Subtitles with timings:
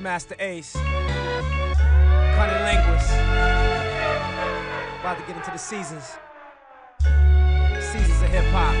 [0.00, 0.74] Masta Ace.
[0.74, 3.10] Cunning linguist.
[5.00, 6.16] About to get into the seasons.
[7.80, 8.74] Seasons of hip hop.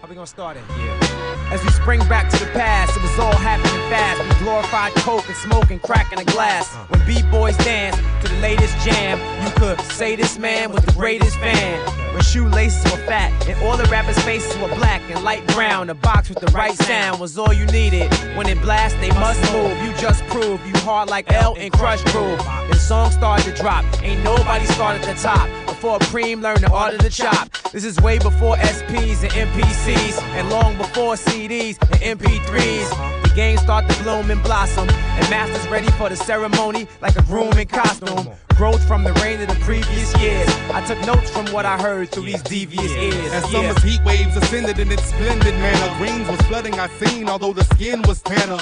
[0.00, 0.64] How we gonna start it?
[0.76, 1.50] Yeah.
[1.50, 4.22] As we spring back to the past, it was all happening fast.
[4.22, 6.74] We glorified coke and smoke and crack in a glass.
[6.74, 6.86] Uh.
[6.88, 11.36] When b-boys dance to the latest jam, you could say this man was the greatest
[11.38, 11.99] fan.
[12.20, 15.94] When shoelaces were fat and all the rappers' faces were black and light brown, A
[15.94, 18.12] box with the right sound was all you needed.
[18.36, 19.74] When it blast, they must move.
[19.82, 22.36] You just prove you hard like L and Krush Groove.
[22.68, 23.86] The song started to drop.
[24.02, 25.48] Ain't nobody started at the top.
[25.66, 27.56] Before Preem learned the art of the chop.
[27.72, 33.19] This is way before SPs and MPCs, and long before CDs and MP3s.
[33.30, 37.22] The game start to bloom and blossom, and masters ready for the ceremony like a
[37.22, 38.28] groom in costume.
[38.56, 40.48] Growth from the rain of the previous years.
[40.72, 43.32] I took notes from what I heard through these devious ears.
[43.32, 47.52] As summer's heat waves ascended in its splendid manner, greens was flooding our scene, although
[47.52, 48.58] the skin was tanner.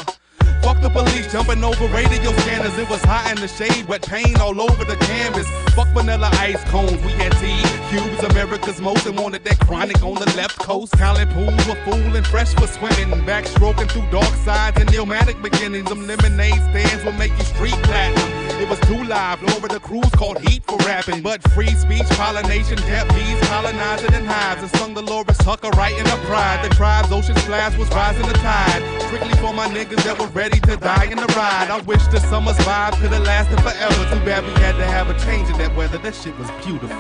[0.63, 2.77] Fuck the police jumping over radio scanners.
[2.79, 5.49] It was hot in the shade, wet paint all over the canvas.
[5.75, 7.63] Fuck vanilla ice cones, we had tea.
[7.91, 10.93] Cubes, America's most, and wanted that chronic on the left coast.
[10.95, 13.11] Talent pools were full and fresh for swimming.
[13.27, 15.89] Backstroking through dark sides and pneumatic beginnings.
[15.89, 18.38] Them lemonade stands will make you street platinum.
[18.61, 21.23] It was too live, over the cruise called Heat for rapping.
[21.23, 24.63] But free speech, pollination, kept bees colonizing in hives.
[24.63, 26.65] And sung Delores Tucker right in her pride.
[26.65, 28.83] The tribe's ocean splash was rising the tide.
[29.03, 31.71] Strictly for my niggas that were ready to die in the ride.
[31.71, 33.95] I wish the summer's vibe could have lasted forever.
[34.15, 35.99] Too bad we had to have a change in that weather.
[35.99, 36.97] That shit was beautiful.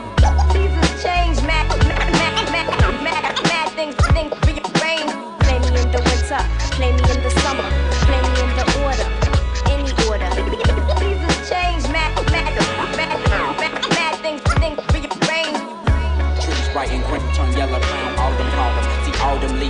[0.52, 2.18] Seasons change, mad, mad
[3.78, 5.12] things, things rearrange.
[5.46, 6.42] Play me in the winter,
[6.74, 7.68] play me in the summer,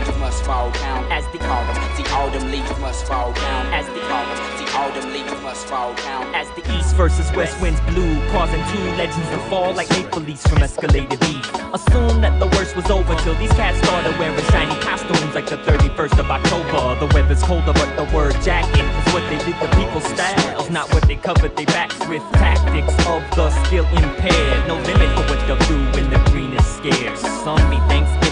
[0.08, 1.96] leaves must fall down as call them.
[1.96, 4.58] See, autumn leaves must fall down as call them.
[4.58, 8.84] See, autumn leaves must fall down As the east versus west winds blew, causing two
[8.96, 11.44] legends to fall like maple leaves from escalated beef.
[11.72, 15.58] Assume that the worst was over till these cats started wearing shiny costumes like the
[15.58, 17.06] 31st of October.
[17.06, 20.92] The weather's colder, but the word jacket is what they did to people's styles, not
[20.92, 22.22] what they covered their backs with.
[22.32, 26.66] Tactics of the skill impaired, no limit for what they'll do when the green is
[26.66, 27.20] scarce.
[27.44, 27.78] Some be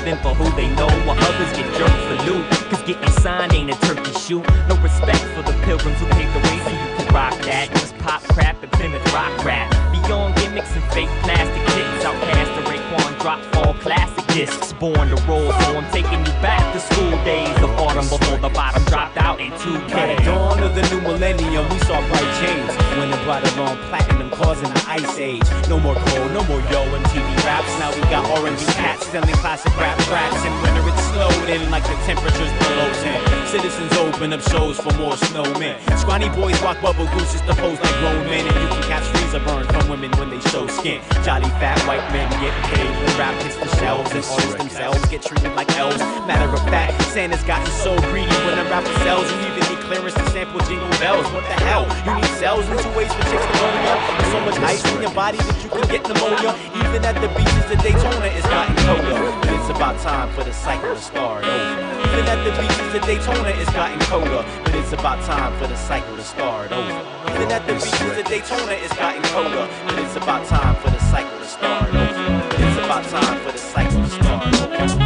[0.07, 2.49] For who they know, while others get jerked for loot.
[2.71, 4.47] Cause getting signed ain't a turkey shoot.
[4.69, 7.71] No respect for the pilgrims who paved the way so you can rock that.
[7.73, 9.86] Just pop crap and Plymouth rock rap.
[10.07, 14.73] Beyond gimmicks and fake plastic kicks, OutKast the Raekwon drop fall classic discs.
[14.75, 18.51] Born to roll, so I'm taking you back to school days of autumn before the
[18.51, 19.91] bottom dropped out in 2K.
[19.91, 22.71] By the dawn of the new millennium, we saw bright change.
[22.99, 25.43] When it brought along platinum, causing an ice age.
[25.69, 27.73] No more cold, no more yo MTV raps.
[27.81, 30.45] Now we got R&B cats selling classic rap tracks.
[30.45, 33.49] And winter it's snowed in like the temperatures below 10.
[33.49, 35.75] Citizens open up shows for more snowmen.
[35.99, 38.47] Scrawny boys walk bubble gooses to pose like grown men.
[38.47, 41.01] And you can catch freezer burn from women when they show skin.
[41.25, 44.13] Jolly fat white men get paid when rap hits the shelves.
[44.13, 45.99] And artists themselves get treated like elves.
[46.29, 49.25] Matter of fact, Santa's gotten so greedy when a rapper sells.
[49.33, 51.25] You even need clearance to sample jingle bells.
[51.33, 51.89] What the hell?
[52.05, 53.57] You need cells and two ways for chicks to.
[53.57, 56.53] There's so much ice in your body that you can get pneumonia.
[56.77, 59.17] Even at the beaches of Daytona, it's gotten colder.
[59.41, 61.73] But it's about time for the cycle to start over.
[62.13, 64.45] Even at the beaches of Daytona, it's gotten colder.
[64.65, 67.26] But it's about time for the cycle to start over.
[67.37, 69.69] Even at the beaches of Daytona, it's gotten colder.
[69.85, 72.49] But it's about time for the cycle to start over.
[72.55, 75.06] It's about time for the cycle to start over.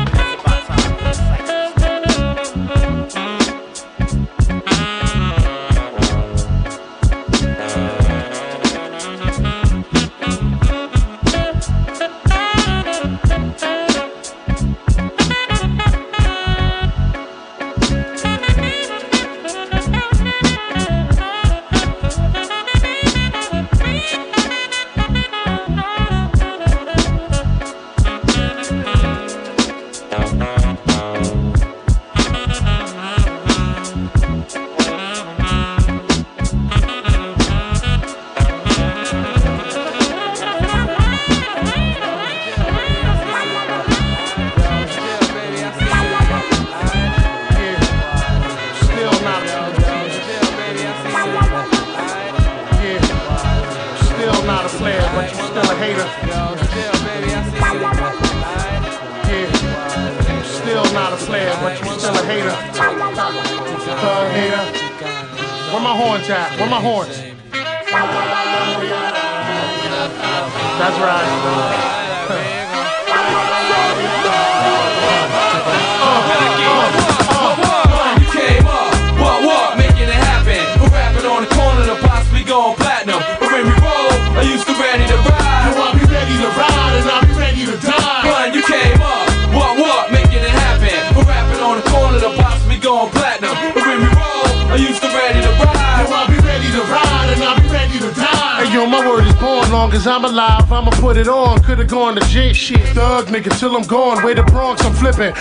[103.41, 104.23] Nigga, till I'm gone.
[104.25, 105.35] Way to Bronx, I'm flipping.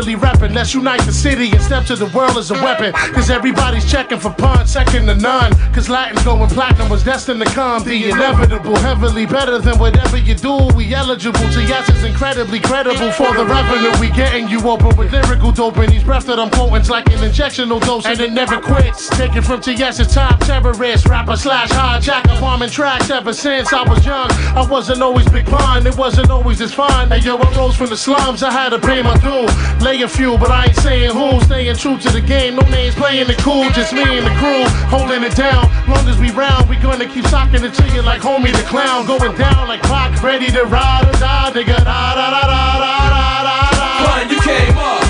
[0.00, 0.54] Thoroughly repping.
[0.54, 2.92] Let's unite the city and step to the world as a weapon.
[3.12, 5.52] Cause everybody's checking for punch, second to none.
[5.74, 7.84] Cause Latin going platinum was destined to come.
[7.84, 10.56] The inevitable, heavily better than whatever you do.
[10.74, 14.48] We eligible to yes, it's incredibly credible for the revenue we getting.
[14.48, 18.06] You open with lyrical dope, and these breath that I'm quoting's like an injectional dose,
[18.06, 19.10] and it never quits.
[19.10, 24.30] Taken from TS's top terrorist, rapper slash hijacker, bombing tracks ever since I was young.
[24.56, 27.10] I wasn't always big pun, it wasn't always this fine.
[27.10, 29.46] Hey yo, I rose from the slums, I had to pay my due.
[29.80, 31.40] Lay a few, but I ain't saying who.
[31.44, 34.64] Staying true to the game, no names playing the cool, just me and the crew
[34.88, 35.70] holding it down.
[35.88, 39.36] Long as we round, we gonna keep socking it to like homie the clown, going
[39.36, 41.76] down like clock, ready to ride or die, nigga.
[41.84, 44.30] Da da da da da da da da.
[44.30, 45.09] You came up,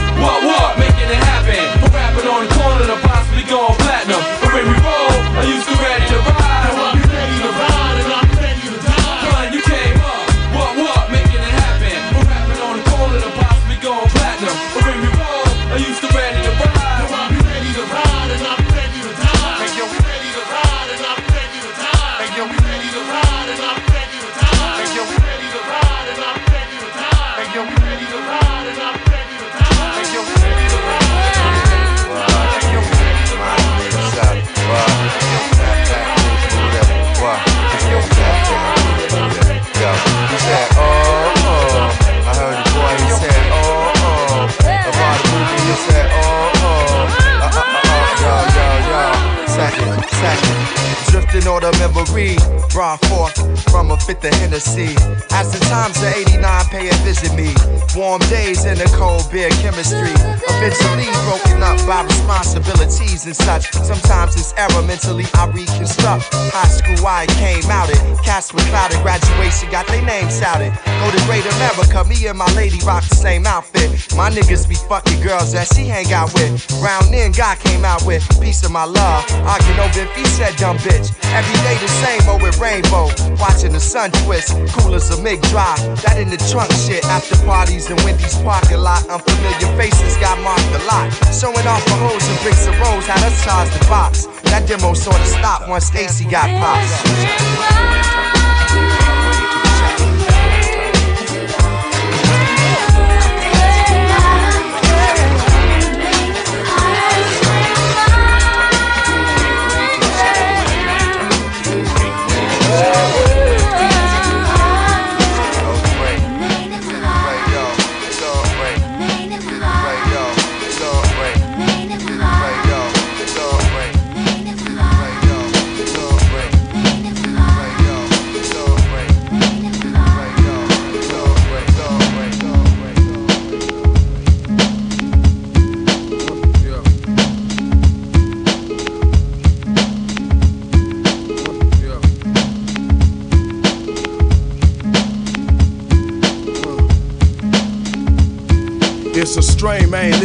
[54.50, 54.98] Hennessy.
[55.30, 56.42] As the times of 89
[56.74, 57.54] pay a visit me,
[57.94, 60.10] warm days in the cold beer chemistry.
[60.58, 63.70] Eventually broken up by responsibilities and such.
[63.86, 66.34] Sometimes it's error mentally I reconstruct.
[66.50, 68.02] High school I came out it.
[68.24, 70.74] Cats with clouded graduation got their names shouted.
[70.98, 73.79] Go to Great America, me and my lady rock the same outfit.
[74.20, 76.52] My niggas be fucking girls that she hang out with.
[76.84, 79.24] Round then God came out with piece of my love.
[79.48, 81.08] Arguing over if he said dumb bitch.
[81.32, 83.08] Every day the same old with rainbow.
[83.40, 85.80] Watching the sun twist, cool as a MiG drive.
[86.04, 87.00] That in the trunk shit.
[87.08, 89.08] After parties in Wendy's parking lot.
[89.08, 91.08] Unfamiliar faces got marked a lot.
[91.32, 94.28] Showing off the hoes and bricks of rose had us charge the box.
[94.52, 98.59] That demo sorta stopped once Stacy got popped.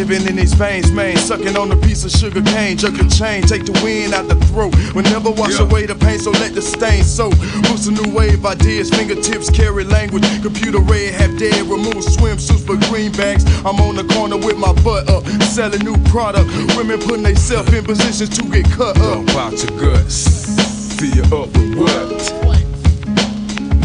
[0.07, 1.17] Living in these veins, man.
[1.17, 4.35] Sucking on a piece of sugar cane, jerk a chain, take the wind out the
[4.47, 4.73] throat.
[4.93, 5.65] We'll never wash Yeah.
[5.65, 7.33] away the pain, so let the stain soak.
[7.63, 10.23] Boost a new wave, ideas, fingertips carry language.
[10.41, 13.45] Computer red, half dead, remove swimsuits for greenbacks.
[13.65, 16.47] I'm on the corner with my butt up, selling new product.
[16.75, 19.25] Women putting themselves in positions to get cut up.
[19.25, 20.95] Dump out your guts.
[20.99, 22.55] Fill you up with what?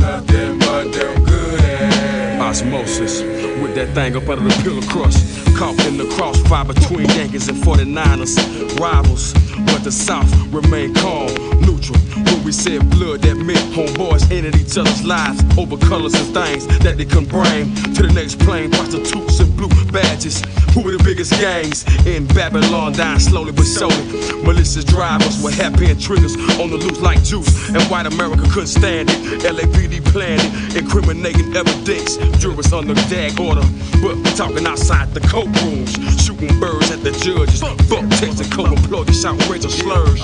[0.01, 2.63] Nothing but them good ass.
[2.63, 3.23] Osmosis,
[3.63, 5.50] with that thing up under the pillow crust.
[5.61, 8.81] Caught in the crossfire between Yankees and 49ers.
[8.81, 9.35] Rivals,
[9.67, 11.29] but the South remain calm,
[11.61, 11.99] neutral.
[12.25, 16.67] When we said blood, that meant homeboys ended each other's lives over colors and things
[16.79, 18.71] that they couldn't bring to the next plane.
[18.71, 20.41] Prostitutes and blue badges.
[20.73, 22.93] Who were the biggest gangs in Babylon?
[22.93, 24.01] Dying slowly but surely.
[24.43, 27.69] Malicious drivers with and triggers on the loose like juice.
[27.69, 29.43] And white America couldn't stand it.
[29.43, 32.17] LAPD planned it, incriminating evidence.
[32.41, 33.67] Jurors under gag order,
[34.01, 35.21] but we're talking outside the
[35.53, 36.21] courtrooms.
[36.25, 37.61] Shooting birds at the judges.
[37.89, 40.21] Fuck Texaco employees, outrageous slurs.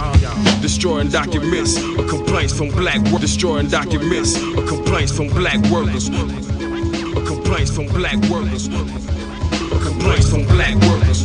[0.60, 3.20] Destroying documents of complaints from black workers.
[3.20, 6.08] Destroying documents of complaints from black workers.
[7.26, 8.68] Complaints from black workers.
[9.86, 11.24] Complaints from black workers.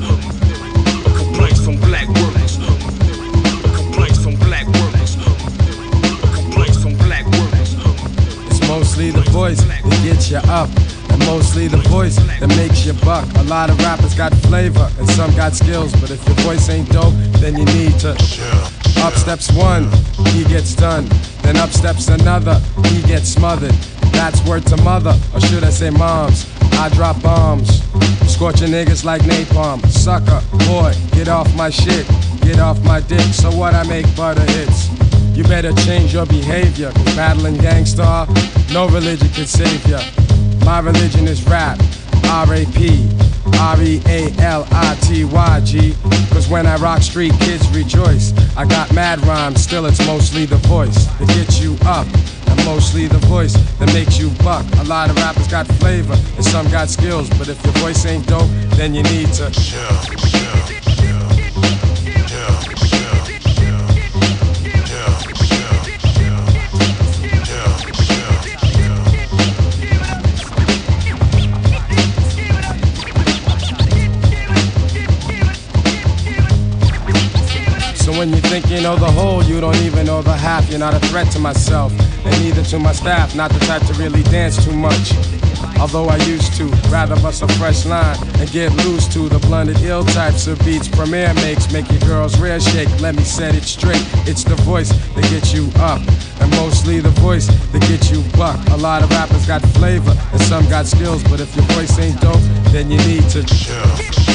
[1.17, 2.57] Complaints from black workers.
[3.75, 5.15] Complaints from black workers.
[6.33, 7.75] Complaints from black workers.
[8.47, 10.69] It's mostly the voice that gets you up.
[11.25, 13.25] Mostly the voice that makes you buck.
[13.35, 16.89] A lot of rappers got flavor and some got skills, but if your voice ain't
[16.89, 18.11] dope, then you need to.
[18.97, 19.89] Up steps one,
[20.27, 21.05] he gets done.
[21.41, 23.75] Then up steps another, he gets smothered.
[24.13, 26.45] That's word to mother, or should I say moms?
[26.73, 27.81] I drop bombs,
[28.31, 29.85] scorching niggas like napalm.
[29.87, 32.05] Sucker, boy, get off my shit,
[32.41, 33.21] get off my dick.
[33.33, 33.73] So what?
[33.73, 34.89] I make butter hits.
[35.35, 38.27] You better change your behavior, cause battling gangsta,
[38.73, 39.99] no religion can save ya.
[40.65, 41.79] My religion is rap,
[42.25, 43.07] R-A-P,
[43.59, 44.73] R-E-A-L-I-T-Y-G.
[46.29, 48.33] Cause when I rock street, kids rejoice.
[48.55, 52.07] I got mad rhymes, still it's mostly the voice that gets you up.
[52.47, 54.65] And mostly the voice that makes you buck.
[54.79, 57.29] A lot of rappers got flavor, and some got skills.
[57.37, 59.53] But if your voice ain't dope, then you need to.
[59.53, 60.80] So
[80.71, 81.91] You're not a threat to myself,
[82.25, 83.35] and neither to my staff.
[83.35, 85.11] Not the type to really dance too much.
[85.81, 89.81] Although I used to rather bust a fresh line and get loose to the blended
[89.81, 91.69] ill types of beats Premier makes.
[91.73, 92.87] Make your girls rear shake.
[93.01, 94.01] Let me set it straight.
[94.25, 95.99] It's the voice that gets you up,
[96.39, 98.57] and mostly the voice that gets you buck.
[98.69, 102.21] A lot of rappers got flavor and some got skills, but if your voice ain't
[102.21, 102.39] dope,
[102.71, 104.30] then you need to chill.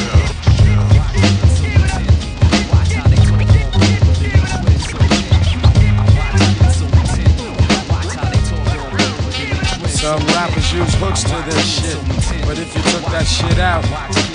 [10.07, 11.97] Some rappers use hooks to this shit.
[12.47, 13.83] But if you took that shit out,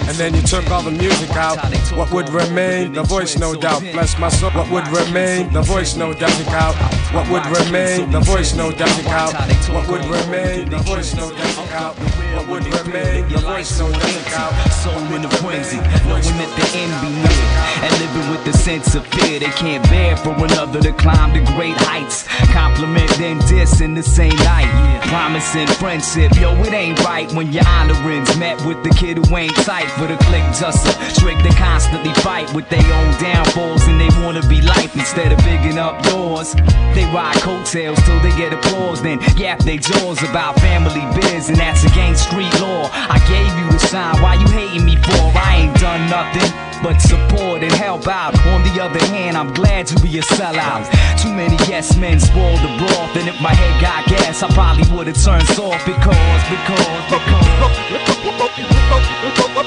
[0.07, 1.57] and then you took all the music out,
[1.97, 2.93] what would remain?
[2.93, 3.81] The voice, no doubt.
[3.81, 4.51] Bless my soul.
[4.51, 5.51] What would remain?
[5.51, 6.39] The voice, no doubt.
[6.49, 6.75] Out.
[7.15, 8.11] What would remain?
[8.11, 9.07] The voice, no doubt.
[9.07, 9.33] Out.
[9.73, 10.69] What would remain?
[10.69, 11.73] The voice, no doubt.
[11.73, 12.22] Out.
[12.35, 13.29] What would remain?
[13.29, 14.33] The voice, no doubt.
[14.33, 14.73] Out.
[14.73, 15.77] Soul in a frenzy,
[16.09, 17.49] knowing that the end be near,
[17.85, 21.41] and living with the sense of fear they can't bear for another to climb to
[21.53, 22.25] great heights.
[22.53, 24.71] Compliment then diss in the same night,
[25.09, 26.35] promising friendship.
[26.41, 30.07] Yo, it ain't right when your honorings met with the kid who ain't tight for
[30.07, 31.37] the click just a trick.
[31.43, 35.79] They constantly fight with their own downfalls and they wanna be life instead of bigging
[35.79, 36.55] up yours.
[36.95, 41.59] They ride coattails till they get applause, then yap they jaws about family biz, and
[41.59, 42.89] that's against street law.
[42.93, 45.23] I gave you the sign, why you hating me for?
[45.35, 46.51] I ain't done nothing
[46.83, 48.35] but support and help out.
[48.55, 50.87] On the other hand, I'm glad to be a sellout.
[51.21, 54.87] Too many yes men spoil the broth, and if my head got gas, I probably
[54.95, 57.53] would've turned soft because, because, because.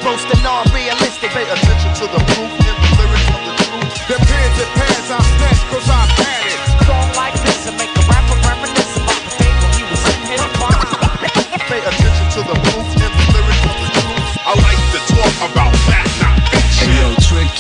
[0.06, 1.32] Roasting non-realistic.
[1.32, 3.90] Pay attention to the proof in the lyrics of the truth.
[4.06, 5.45] Depends, it pads, I snatch,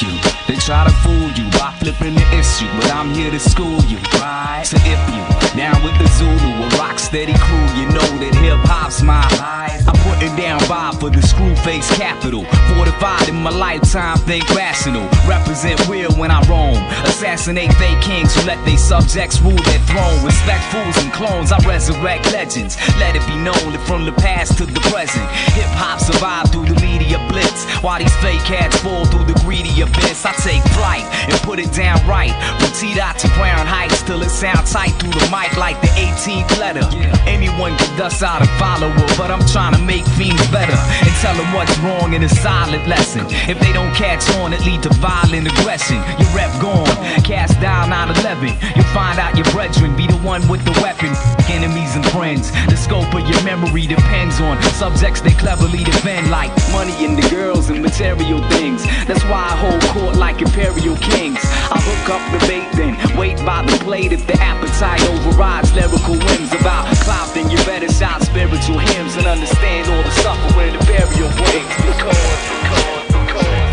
[0.01, 0.11] You.
[0.47, 3.97] They try to fool you by flipping the issue, but I'm here to school you.
[4.19, 4.63] Right.
[4.65, 5.21] So if you
[5.55, 9.87] down with the Zulu, a rock steady crew, you know that hip hop's my life.
[9.87, 12.43] I'm putting down vibe for the screw face capital.
[12.75, 15.07] Fortified in my lifetime, think rational.
[15.29, 16.81] Represent real when I roam.
[17.05, 20.25] Assassinate fake kings who let their subjects rule their throne.
[20.25, 22.75] Respect fools and clones, I resurrect legends.
[22.97, 26.65] Let it be known that from the past to the present, hip hop survived through
[26.65, 27.63] the media blitz.
[27.79, 31.71] While these fake cats fall through the greedy abyss, I take flight and put it
[31.73, 32.33] down right.
[32.59, 35.91] From T dot to Crown Heights till it sound tight through the mic like the
[35.95, 36.85] 18th letter.
[37.25, 41.35] Anyone can dust out a follower, but I'm trying to make fiends better and tell
[41.35, 43.25] them what's wrong in a silent lesson.
[43.49, 45.97] If they don't catch on, it lead to violent aggression.
[46.19, 48.55] Your rep gone, cast down 9-11.
[48.75, 51.11] You'll find out your brethren be the one with the weapon.
[51.49, 52.51] Enemies and friends.
[52.67, 57.27] The scope of your memory depends on subjects they cleverly defend, like money and the
[57.29, 58.83] girls and material things.
[59.07, 61.41] That's why I hold court like imperial kings.
[61.73, 66.17] I hook up the bait, then wait by the plate if the appetite overrides lyrical
[66.25, 67.33] whims about clout.
[67.33, 71.73] Then you better shout spiritual hymns and understand all the suffering the burial brings.
[71.81, 72.25] Because,
[72.61, 73.65] because, because,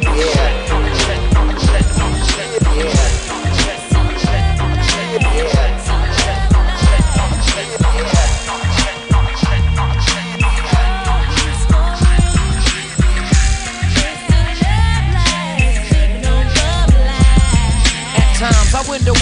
[0.00, 0.47] because,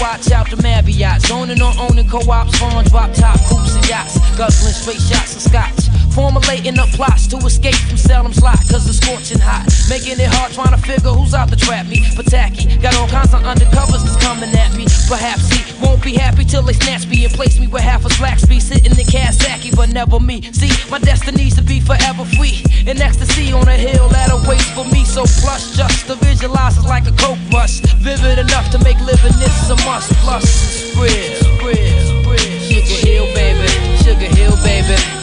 [0.07, 4.71] Watch out the Marriott, owning or owning co-ops, phone drop top coops and yachts, guzzling
[4.71, 5.86] straight shots of scotch.
[6.17, 9.69] Formulating up plots to escape from Salem's lot, cause it's scorching hot.
[9.85, 12.01] Making it hard trying to figure who's out to trap me.
[12.17, 14.89] But tacky, got all kinds of undercovers that's coming at me.
[15.05, 18.09] Perhaps he won't be happy till they snatch me and place me with half a
[18.09, 20.41] slack speed, sitting in Kawasaki, but never me.
[20.57, 22.65] See, my destiny's to be forever free.
[22.89, 25.05] In ecstasy on a hill that awaits for me.
[25.05, 27.85] So plush, just to visualize is like a coke rush.
[28.01, 30.09] Vivid enough to make living this a must.
[30.25, 32.57] Plus, it's real, real, real.
[32.65, 33.69] Sugar Hill, baby.
[34.01, 35.16] Sugar Hill, baby.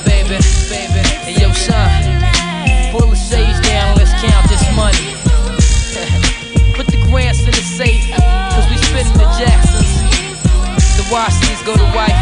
[4.28, 5.14] Count this money.
[6.76, 8.10] Put the grants in the safe,
[8.52, 9.92] cause we spitting the Jacksons.
[10.96, 12.13] The Washingtons go to wifey.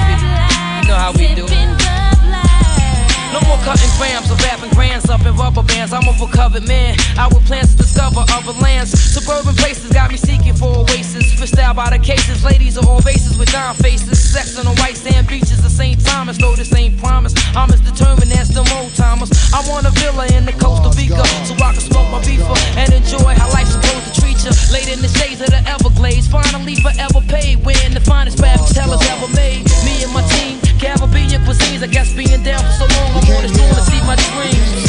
[4.63, 5.93] Or grands up in rubber bands.
[5.93, 6.97] I'm a recovered man.
[7.19, 8.91] I with plans to discover other lands.
[8.93, 11.33] Suburban places got me seeking for oasis.
[11.59, 12.45] Out by the cases.
[12.45, 14.19] Ladies are all races with dime faces.
[14.19, 15.99] Sex on the white sand beaches of St.
[16.05, 16.39] Thomas.
[16.39, 17.35] Though this ain't promise.
[17.55, 19.31] I'm as determined as the old timers.
[19.53, 21.27] I want a villa in the Costa Rica.
[21.45, 24.53] So I can smoke my beefer and enjoy how life's supposed to treat you.
[24.73, 26.29] Laid in the shades of the Everglades.
[26.29, 27.65] Finally forever paid.
[27.65, 29.65] When the finest rap tellers ever made.
[29.85, 30.72] Me and my team.
[30.83, 31.83] Caribbean cuisines.
[31.83, 33.15] I guess being down for so long.
[33.15, 34.83] I'm on this doing to see my dreams.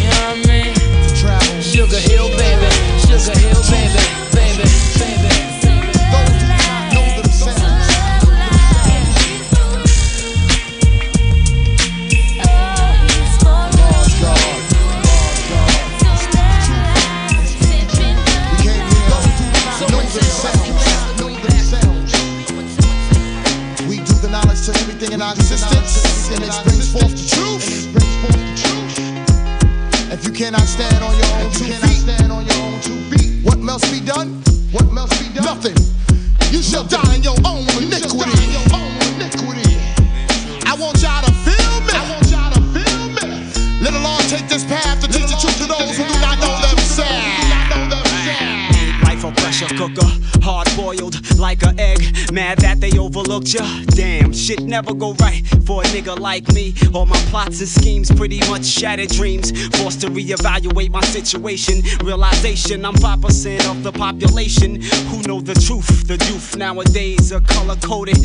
[0.00, 1.62] You know what I mean?
[1.62, 2.68] Sugar Hill, baby.
[3.04, 4.00] Sugar Hill, baby.
[4.32, 4.64] Baby,
[4.98, 5.43] baby.
[26.34, 27.94] And it brings forth the truth.
[30.12, 34.42] If you cannot stand on your own two feet, what must be done?
[34.72, 35.44] What must be done?
[35.44, 35.76] Nothing.
[36.50, 38.34] You shall die in your own iniquity.
[40.66, 41.94] I want y'all to feel me.
[41.94, 43.26] I want y'all to feel me.
[43.80, 45.23] Let the Lord take this path to teach the truth to
[49.76, 50.06] cooker,
[50.42, 52.32] hard boiled like a egg.
[52.32, 53.64] Mad that they overlooked ya.
[53.86, 56.74] Damn, shit never go right for a nigga like me.
[56.92, 59.52] All my plots and schemes pretty much shattered dreams.
[59.78, 61.82] Forced to reevaluate my situation.
[62.04, 66.06] Realization I'm 5% of the population who know the truth.
[66.06, 68.18] The youth nowadays are color coded.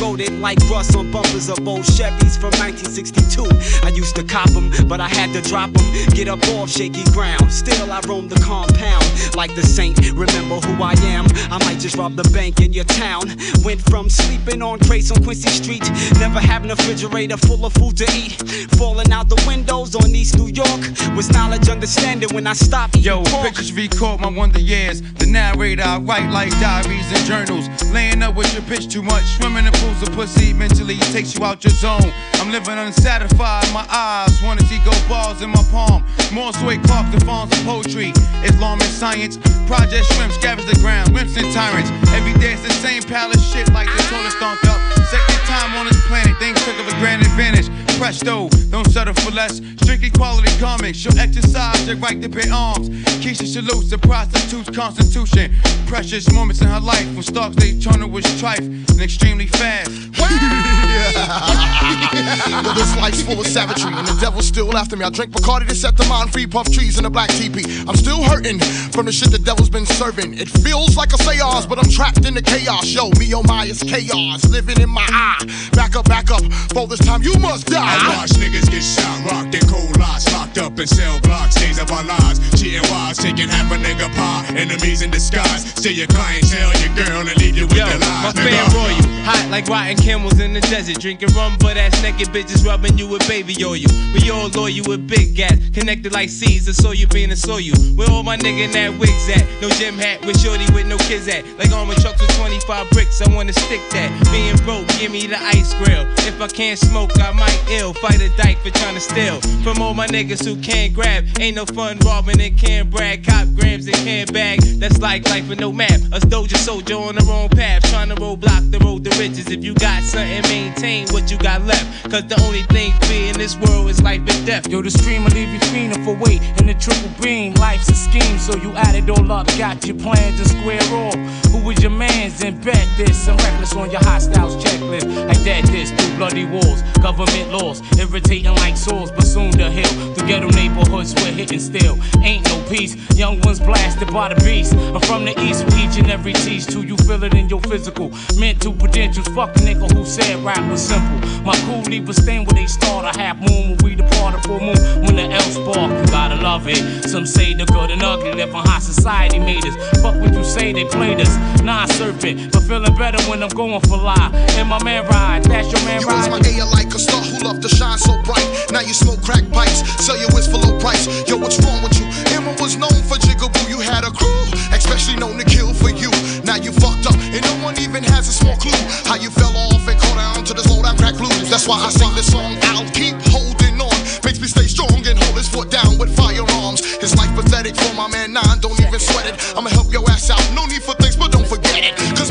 [0.00, 3.48] Wrote it like rust on bumpers of old Chevys from 1962.
[3.84, 6.08] I used to cop 'em, but I had to drop 'em.
[6.14, 7.52] Get up off shaky ground.
[7.52, 9.98] Still, I roam the compound like the saint.
[10.14, 11.26] Remember who I am.
[11.50, 13.22] I might just rob the bank in your town.
[13.64, 15.82] Went from sleeping on crates on Quincy Street,
[16.18, 18.32] never having a refrigerator full of food to eat.
[18.78, 20.80] Falling out the windows on East New York
[21.16, 22.96] was knowledge, understanding when I stopped.
[22.96, 25.02] Yo, pictures record my wonder years.
[25.02, 27.66] The narrator I write like diaries and journals.
[27.92, 31.44] Laying up with your bitch too much, swimming in pools of pussy mentally takes you
[31.44, 32.12] out your zone.
[32.34, 36.04] I'm living unsatisfied, my eyes wanna see gold balls in my palm.
[36.32, 38.12] More sway Clark than forms of poetry.
[38.44, 41.14] Islamic science, project shrimp scavenge the ground,
[41.54, 41.88] tyrants.
[42.12, 44.80] Every day it's the same palace shit like they told us don't up.
[45.08, 47.87] Second time on this planet, things took of a grand advantage.
[47.98, 49.56] Presto, don't settle for less.
[49.82, 52.88] Strictly quality garments, she'll exercise your right to bear arms.
[53.18, 55.52] Keisha salutes the prostitute's constitution.
[55.86, 59.90] Precious moments in her life when Starks Daytona was trife and extremely fast.
[59.90, 60.26] Yo,
[62.74, 65.04] this life's full of savagery, and the devil's still after me.
[65.04, 67.64] I drink Bacardi to set the mind free, puff trees in a black teepee.
[67.88, 68.60] I'm still hurting
[68.92, 70.38] from the shit the devil's been serving.
[70.38, 72.86] It feels like a seance, but I'm trapped in the chaos.
[72.86, 75.44] Yo, me oh my, it's chaos, living in my eye.
[75.72, 77.87] Back up, back up, for this time you must die.
[77.88, 81.78] I watch niggas get shot, rocked in cold lots, locked up in cell blocks, days
[81.78, 82.38] of our lives.
[82.60, 85.64] Cheating wives, taking half a nigga pie, enemies in disguise.
[85.72, 88.34] Steal your clientele, your girl, and leave you with Yo, the lies.
[88.36, 92.28] my fam royal, hot like rotten camels in the desert, drinking rum, but ass naked
[92.28, 93.88] bitches rubbing you with baby oil.
[94.12, 97.72] We all loyal with big gas, connected like Caesar, so you being a so you.
[97.96, 99.46] Where all my nigga in that wigs at?
[99.62, 101.46] No gym hat with shorty with no kids at.
[101.58, 104.10] Like armor trucks with 25 bricks, I wanna stick that.
[104.30, 106.04] Being broke, give me the ice grill.
[106.28, 107.77] If I can't smoke, I might ill.
[107.78, 109.40] Fight a dyke for trying to steal.
[109.62, 113.24] From all my niggas who can't grab, ain't no fun robbing and can't brag.
[113.24, 114.60] Cop grams and can't bag.
[114.80, 116.00] That's like life with no map.
[116.12, 119.48] Us doja soldier on the wrong path, trying to roadblock the road to riches.
[119.48, 122.10] If you got something, maintain what you got left.
[122.10, 124.66] Cause the only thing free in this world is life and death.
[124.68, 127.54] Yo, the stream will leave you fiending for weight in the triple beam.
[127.54, 131.14] Life's a scheme, so you add it all up, got your plans to square off.
[131.52, 133.28] Who was your man's and bet this?
[133.28, 135.06] I'm reckless on your hostiles checklist.
[135.28, 140.14] I dead this through bloody wars, government laws, irritating like sores, but soon to heal.
[140.14, 141.98] The ghetto neighborhoods we're hitting still.
[142.22, 144.74] Ain't no peace, young ones blasted by the beast.
[144.74, 147.60] I'm from the east with each and every tease till you feel it in your
[147.60, 148.10] physical.
[148.38, 151.18] Mental credentials, fuck a nigga who said rap was simple.
[151.42, 154.40] My cool leave a stain where they start a half moon when we depart a
[154.46, 155.90] full moon when the L spark.
[155.90, 157.08] You gotta love it.
[157.08, 159.76] Some say the good and ugly live on high society made us.
[160.02, 161.32] Fuck what you say, they played us.
[161.62, 164.30] Nah, serpent, but feeling better when I'm going for lie.
[164.58, 166.30] And my man ride, that's your man You ride.
[166.30, 168.46] my A like a star love to shine so bright.
[168.70, 171.06] Now you smoke crack pipes, sell your whiz for low price.
[171.28, 172.06] Yo, what's wrong with you?
[172.34, 173.68] Emma was known for jigaboo.
[173.68, 176.10] You had a crew, especially known to kill for you.
[176.44, 179.54] Now you fucked up, and no one even has a small clue how you fell
[179.68, 181.50] off and caught down to this low down crack blues.
[181.50, 182.56] That's why I sing this song.
[182.70, 186.84] I'll keep holding on, makes me stay strong and hold his foot down with firearms.
[187.02, 188.60] His life pathetic for my man Nine.
[188.60, 189.34] Don't even sweat it.
[189.56, 190.42] I'ma help your ass out.
[190.54, 191.96] No need for things, but don't forget it.
[192.16, 192.30] Cause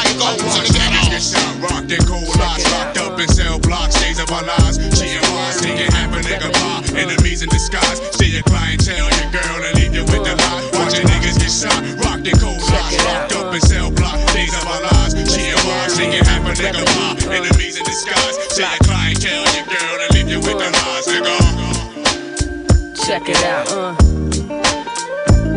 [0.00, 1.10] receive higher goals in the ghetto.
[1.10, 4.78] Get shot, rocked and cold lies, locked up in cell blocks, days of our lives.
[4.98, 8.00] Cheating bars, taking half a nigga bar, enemies in disguise.
[8.14, 10.70] Steal your clientele, your girl, and leave you with the lie.
[10.74, 14.64] Watching niggas get shot, rocked and cold lies, locked up in cell blocks, days of
[14.66, 15.14] our lives.
[15.34, 18.36] Cheating bars, taking half a nigga bar, enemies in disguise.
[18.50, 21.36] Steal your clientele, your girl, and leave you with the lies, nigga.
[23.06, 23.94] Check it out, uh.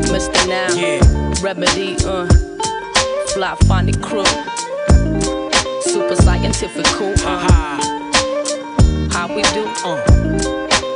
[0.09, 0.41] Mr.
[0.47, 0.69] Now,
[1.41, 2.42] Remedy, uh.
[3.33, 4.25] Fly Phonic Crew.
[5.81, 7.79] Super scientific cool, uh.
[9.11, 9.65] How we do?
[9.83, 9.97] Uh.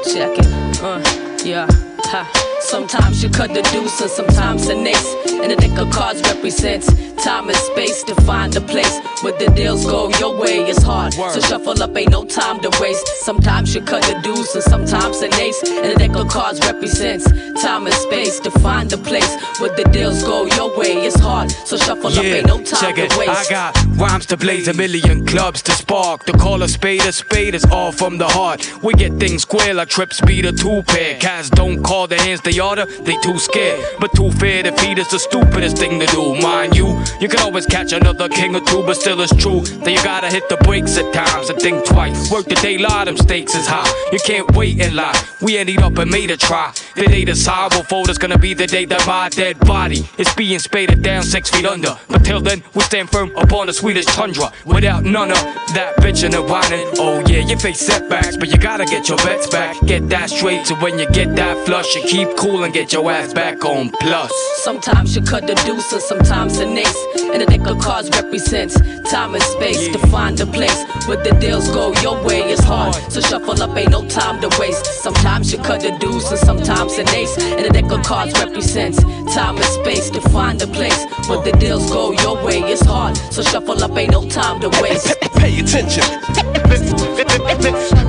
[0.03, 1.01] Check it, uh.
[1.43, 1.67] Yeah,
[2.05, 2.56] ha.
[2.67, 5.15] Sometimes you cut the deuce and sometimes an ace.
[5.31, 6.87] And the deck of cards represents
[7.23, 10.57] time and space to find a place where the deals go your way.
[10.67, 13.07] It's hard, so shuffle up, ain't no time to waste.
[13.23, 15.63] Sometimes you cut the deuce and sometimes an ace.
[15.63, 17.25] And the deck of cards represents
[17.61, 21.05] time and space to find a place where the deals go your way.
[21.07, 23.17] It's hard, so shuffle up, ain't no time check to it.
[23.17, 23.29] waste.
[23.29, 26.25] I got rhymes to blaze, a million clubs to spark.
[26.25, 28.83] To call a spade a spade is all from the heart.
[28.83, 31.17] We get things square like trip speed or two pair.
[31.19, 33.85] Cats don't call their hands they they too scared.
[33.99, 36.35] But too fair feed is the stupidest thing to do.
[36.41, 36.87] Mind you,
[37.21, 40.27] you can always catch another king or two, but still it's true that you gotta
[40.27, 42.31] hit the brakes at times and think twice.
[42.31, 43.87] Work the day, lot them stakes is high.
[44.11, 45.13] You can't wait and lie.
[45.39, 46.73] We ended up and made a try.
[46.95, 50.33] The day decide will fold is gonna be the day that my dead body is
[50.33, 51.95] being spaded down six feet under.
[52.09, 55.43] But till then, we stand firm upon the sweetest tundra without none of
[55.75, 56.87] that bitching and whining.
[56.97, 59.75] Oh yeah, you face setbacks, but you gotta get your bets back.
[59.85, 63.11] Get that straight, so when you get that flush, you keep cool and get your
[63.11, 64.31] ass back on plus.
[64.63, 67.05] Sometimes you cut the deuce and sometimes an ace.
[67.19, 68.79] And the deck of cards represents
[69.11, 72.39] time and space to find a place where the deals go your way.
[72.39, 74.85] It's hard, so shuffle up, ain't no time to waste.
[75.03, 77.37] Sometimes you cut the deuce and sometimes an ace.
[77.37, 81.51] And the deck of cards represents time and space to find a place where the
[81.59, 82.59] deals go your way.
[82.59, 85.13] It's hard, so shuffle up, ain't no time to waste.
[85.35, 86.03] Pay attention.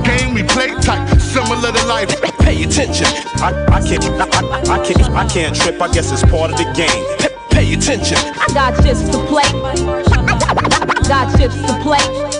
[0.03, 2.28] Game we play tight, similar to life.
[2.39, 3.07] Pay attention.
[3.41, 5.81] I, I can't, I, I, I can't, I can't trip.
[5.81, 7.17] I guess it's part of the game.
[7.19, 8.17] Pay, pay attention.
[8.17, 9.43] I got chips to play.
[9.45, 12.38] I got chips to play.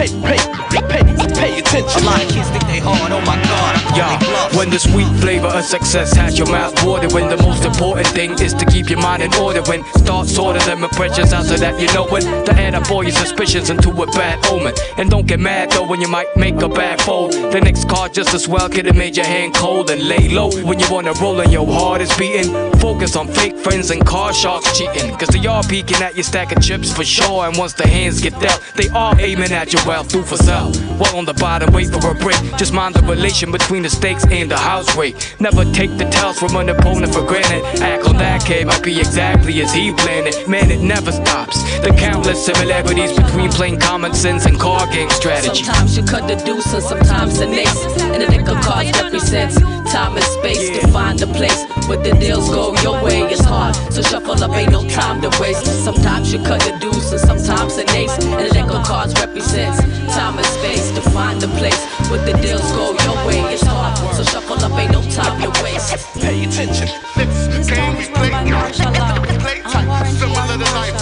[0.00, 0.38] Pay, pay,
[0.70, 1.02] pay,
[1.34, 2.02] pay attention.
[2.02, 3.12] A lot of kids think they hard.
[3.12, 3.76] Oh my God.
[3.76, 7.66] I'm Yeah, when the sweet flavor of success has your mouth watered, when the most
[7.66, 11.44] important thing is to keep your mind in order, when thoughts sorted them impressions out
[11.44, 14.72] so that you know when to add up all your suspicions into a bad omen.
[14.96, 17.32] And don't get mad though when you might make a bad fold.
[17.32, 20.50] The next card just as well could have made your hand cold and lay low
[20.64, 22.50] when you wanna roll and your heart is beating.
[22.80, 26.56] Focus on fake friends and car sharks cheating, cause they are peeking at your stack
[26.56, 27.44] of chips for sure.
[27.46, 30.70] And once the hands get dealt, they are aiming at your wealth through for sale.
[31.00, 32.38] While on the bottom, wait for a break.
[32.56, 35.34] Just mind the relation between the stakes and the house rate.
[35.40, 37.64] Never take the tells from an opponent for granted.
[37.82, 40.48] Act on that kid might be exactly as he planned it.
[40.48, 41.56] Man, it never stops.
[41.82, 45.64] The countless similarities between plain common sense and card game strategy.
[45.64, 47.82] Sometimes you cut the deuce and sometimes an ace.
[48.14, 49.58] And the deck of cards represents
[49.90, 53.22] time and space to find a place where the deals go your way.
[53.22, 55.66] It's hard, so shuffle up, ain't no time to waste.
[55.84, 58.16] Sometimes you cut the deuce and sometimes an ace.
[58.22, 59.79] And the deck of cards represents
[60.12, 63.40] time and space to find a place where the deals go your way.
[63.54, 65.96] It's hard, so shuffle up, ain't no time to waste.
[66.20, 66.88] Pay attention.
[67.16, 70.96] This game we play, play tight, similar to life.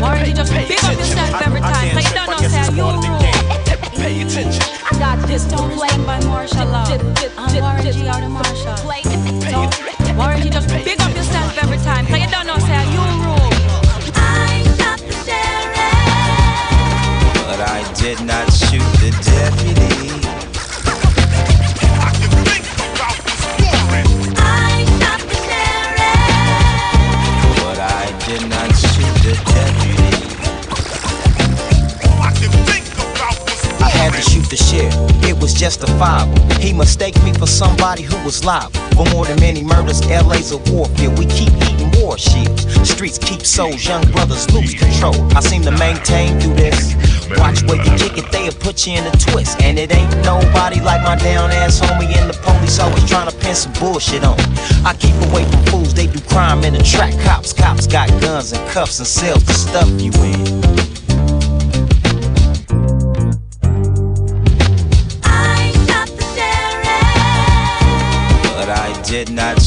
[0.00, 1.94] Warren, you just pick up yourself every time.
[1.94, 4.62] Like, don't know, say you Pay attention.
[4.84, 6.84] I got this to play by Marshall Law.
[7.38, 8.06] I'm Warren G.
[8.06, 8.76] out of Marshall.
[10.16, 12.06] Warren, you just pick up yourself every time.
[12.06, 12.45] Cause you
[18.06, 20.06] did not shoot the deputy.
[27.58, 30.36] But I did not shoot the deputy.
[33.82, 34.94] I had to shoot the sheriff.
[35.24, 36.38] It was justifiable.
[36.60, 38.78] He mistake me for somebody who was liable.
[38.94, 41.18] For more than many murders, LA's a warfield.
[41.18, 42.88] We keep eating war shields.
[42.88, 45.16] Streets keep souls, young brothers lose control.
[45.36, 47.15] I seem to maintain through this.
[47.34, 49.60] Watch Where you kick it, they'll put you in a twist.
[49.62, 53.36] And it ain't nobody like my down ass homie and the police always trying to
[53.36, 54.44] pin some bullshit on me.
[54.84, 57.14] I keep away from fools, they do crime in the track.
[57.24, 60.40] Cops, cops got guns and cuffs and cells to stuff you in.
[65.24, 67.02] I got the terror.
[68.54, 69.60] But I did not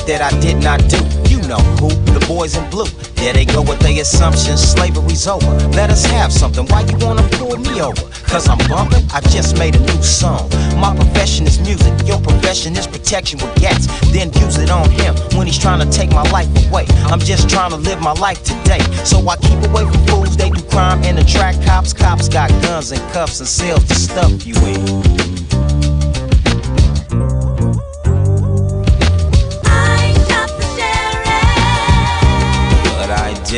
[0.00, 0.98] shit that I did not do.
[1.28, 1.88] You know who?
[2.12, 2.86] The boys in blue.
[3.16, 4.60] There they go with their assumptions.
[4.60, 5.46] Slavery's over.
[5.70, 6.66] Let us have something.
[6.66, 8.02] Why you wanna pull me over?
[8.26, 9.04] Cause I'm bumping?
[9.12, 10.48] I just made a new song.
[10.78, 11.92] My profession is music.
[12.06, 13.86] Your profession is protection with gats.
[14.12, 16.86] Then use it on him when he's trying to take my life away.
[17.10, 18.80] I'm just trying to live my life today.
[19.04, 20.36] So I keep away from fools.
[20.36, 21.56] They do crime in the track.
[21.64, 25.29] Cops, cops got guns and cuffs and cells to stuff you in.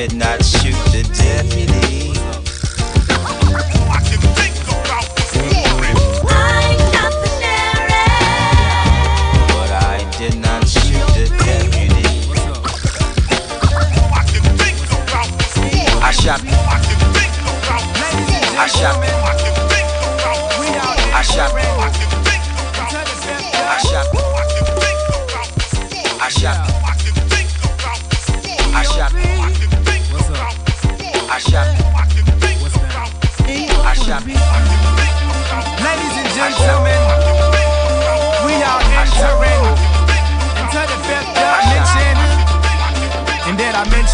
[0.03, 0.15] But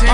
[0.02, 0.08] it.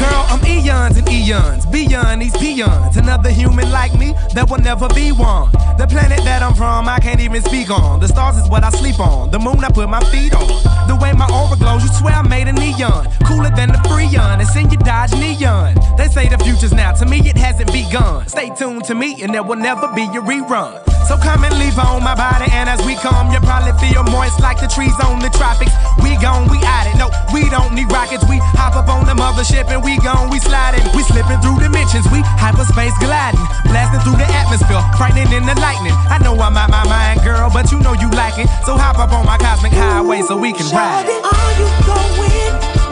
[0.00, 2.96] Girl, I'm eons and eons, beyond these peons.
[2.96, 5.50] Another human like me that will never be one.
[5.80, 8.00] The planet that I'm from, I can't even speak on.
[8.00, 9.30] The stars is what I sleep on.
[9.30, 10.46] The moon I put my feet on.
[10.86, 13.08] The way my aura glows, you swear I made a neon.
[13.24, 14.42] Cooler than the freon.
[14.42, 15.76] It's in your Dodge neon.
[15.96, 16.92] They say the future's now.
[16.92, 18.28] To me, it hasn't begun.
[18.28, 20.89] Stay tuned to me, and there will never be a rerun.
[21.10, 24.38] So come and leave on my body, and as we come, you probably feel moist
[24.38, 25.74] like the trees on the tropics.
[25.98, 26.94] We gone, we at it.
[27.02, 28.22] No, we don't need rockets.
[28.30, 30.86] We hop up on the mothership and we gone, we sliding.
[30.94, 32.06] We slipping through dimensions.
[32.14, 35.98] We hyperspace gliding, blasting through the atmosphere, frightening in the lightning.
[36.06, 38.46] I know I'm out my mind, girl, but you know you like it.
[38.62, 41.10] So hop up on my cosmic highway so we can ride.
[41.10, 42.89] Are you going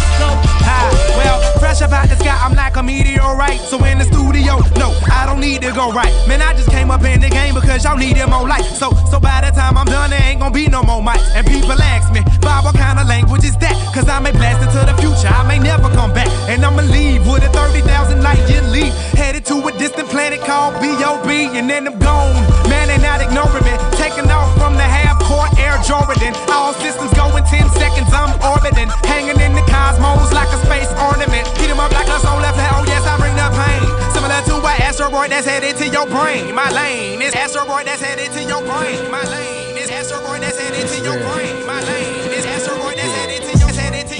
[0.00, 0.30] we must go.
[0.64, 3.60] Hi, well, fresh up out the sky, I'm like a meteorite.
[3.60, 6.12] So in the studio, no, I don't need to go right.
[6.28, 8.64] Man, I just came up in the game because y'all needed more light.
[8.64, 11.24] So, so by the time I'm done, there ain't gonna be no more mics.
[11.34, 13.76] And people ask me, Bob, what kind of language is that?
[13.94, 16.28] Cause I may blast into the future, I may never come back.
[16.48, 18.92] And I'ma leave with a 30,000 light year leap.
[19.14, 21.58] Headed to a distant planet called B.O.B.
[21.58, 22.34] And then I'm gone.
[22.68, 23.74] Man, they not ignoring me.
[23.96, 26.32] Taking off from the half court Air Jordan.
[26.48, 28.88] All systems go in 10 seconds, I'm orbiting.
[29.04, 31.46] Hanging in the cosmos like a space ornament.
[31.58, 32.74] Heat 'em up like a left hand.
[32.76, 33.82] Oh, yes, I bring the pain.
[34.14, 36.54] Similar to an asteroid that's headed to your brain.
[36.54, 39.10] My lane is asteroid that's headed to your brain.
[39.10, 41.66] My lane is asteroid that's headed to your brain.
[41.66, 43.70] My lane is asteroid that's headed to your
[44.10, 44.16] to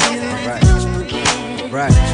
[1.72, 2.09] Right.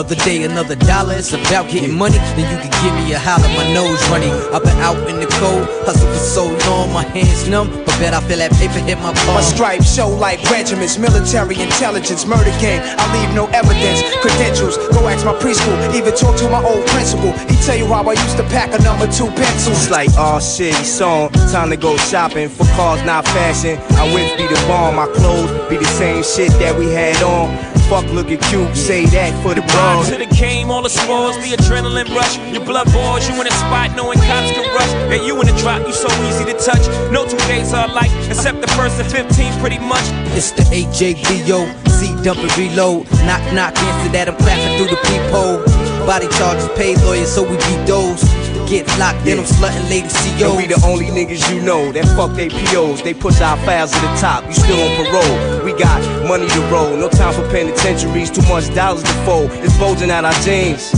[0.00, 1.12] Another day, another dollar.
[1.12, 2.16] It's about getting money.
[2.32, 3.44] Then you can give me a holler.
[3.52, 4.32] My nose running.
[4.48, 6.90] I've been out in the cold, hustle for so long.
[6.90, 9.36] My hands numb, but bet I feel that paper hit my palm.
[9.36, 12.80] My stripes show like regiments, military intelligence, murder game.
[12.80, 14.80] I leave no evidence, credentials.
[14.88, 17.36] Go ask my preschool, even talk to my old principal.
[17.52, 19.76] He tell you how I used to pack a number two pencil.
[19.76, 21.28] It's like, oh shit, he's on.
[21.52, 23.76] Time to go shopping for cars, not fashion.
[24.00, 27.52] I whips be the bomb, my clothes be the same shit that we had on.
[27.90, 30.10] Fuck looking cute, say that for the bros.
[30.10, 32.38] to the game, all the spoils, the adrenaline rush.
[32.54, 34.94] Your blood boils, you in a spot knowing cops can rush.
[35.10, 36.86] And you in the drop, you so easy to touch.
[37.10, 40.06] No two days are alike, except the first and 15 pretty much.
[40.38, 43.10] It's the AJBO, Z dump and reload.
[43.26, 45.58] Knock, knock, answer that, I'm clapping through the peephole.
[46.06, 48.22] Body charges, paid lawyers, so we beat those.
[48.70, 50.42] Get locked in, I'm slutting lady CEOs.
[50.42, 53.02] And we the only niggas you know that fuck they POs.
[53.02, 54.46] They push our files to the top.
[54.46, 55.64] You still on parole.
[55.64, 56.96] We got money to roll.
[56.96, 58.30] No time for penitentiaries.
[58.30, 59.50] Too much dollars to fold.
[59.66, 60.92] It's bulging out our jeans.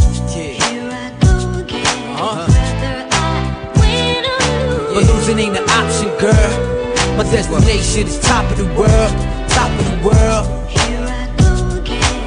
[4.92, 7.16] But losing ain't an option, girl.
[7.16, 9.12] My destination is top of the world,
[9.48, 10.46] top of the world.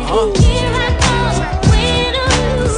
[0.10, 0.34] Uh.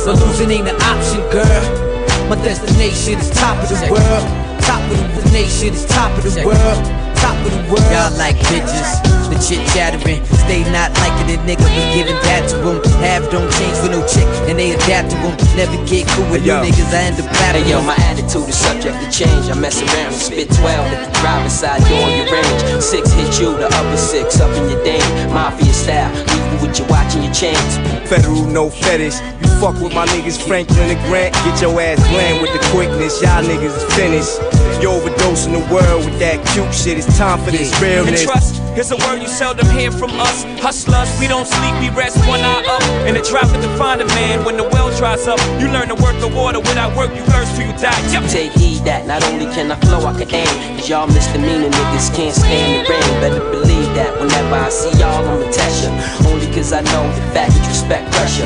[0.03, 1.86] So losing ain't an option, girl.
[2.29, 6.45] My destination is top of the world, top of the nation is top of the
[6.45, 6.83] world,
[7.15, 7.89] top of the world.
[7.89, 12.57] Y'all like bitches, the chit chattering, stay not liking it, nigga, but giving that to
[12.57, 12.81] them.
[13.05, 15.37] Have don't change for no chick, and they adapt to them.
[15.55, 16.61] Never get cool with Yo.
[16.61, 17.63] you niggas, I end up battling.
[17.63, 19.49] Hey yo, my attitude is subject to change.
[19.49, 22.81] I mess around and spit 12 at the driver's side door of your range.
[22.81, 25.05] Six hit you, the other six up in your dame.
[25.33, 27.77] Mafia style, leave you with your watch and your chains.
[28.09, 29.17] Federal, no fetish.
[29.41, 31.33] You fuck with my niggas Franklin and Grant.
[31.45, 33.21] Get your ass glam with the quickness.
[33.21, 34.37] Y'all niggas is finished.
[34.81, 36.97] You overdosing the world with that cute shit.
[36.97, 38.66] It's time for this And realness.
[38.77, 40.43] Trust is a word you seldom hear from us.
[40.61, 42.83] Hustlers, we don't sleep, we rest one eye up.
[43.07, 45.39] In the traffic to find a man when the well dries up.
[45.59, 47.97] You learn to work the water without work, you thirst till you die.
[48.11, 48.29] Yep.
[48.29, 50.77] Take heed that not only can I flow, I can aim.
[50.77, 53.21] Cause y'all misdemeanor niggas can't stand the rain.
[53.21, 56.29] Better believe that whenever I see y'all, I'ma test ya.
[56.29, 58.45] Only cause I know the fact that you respect pressure.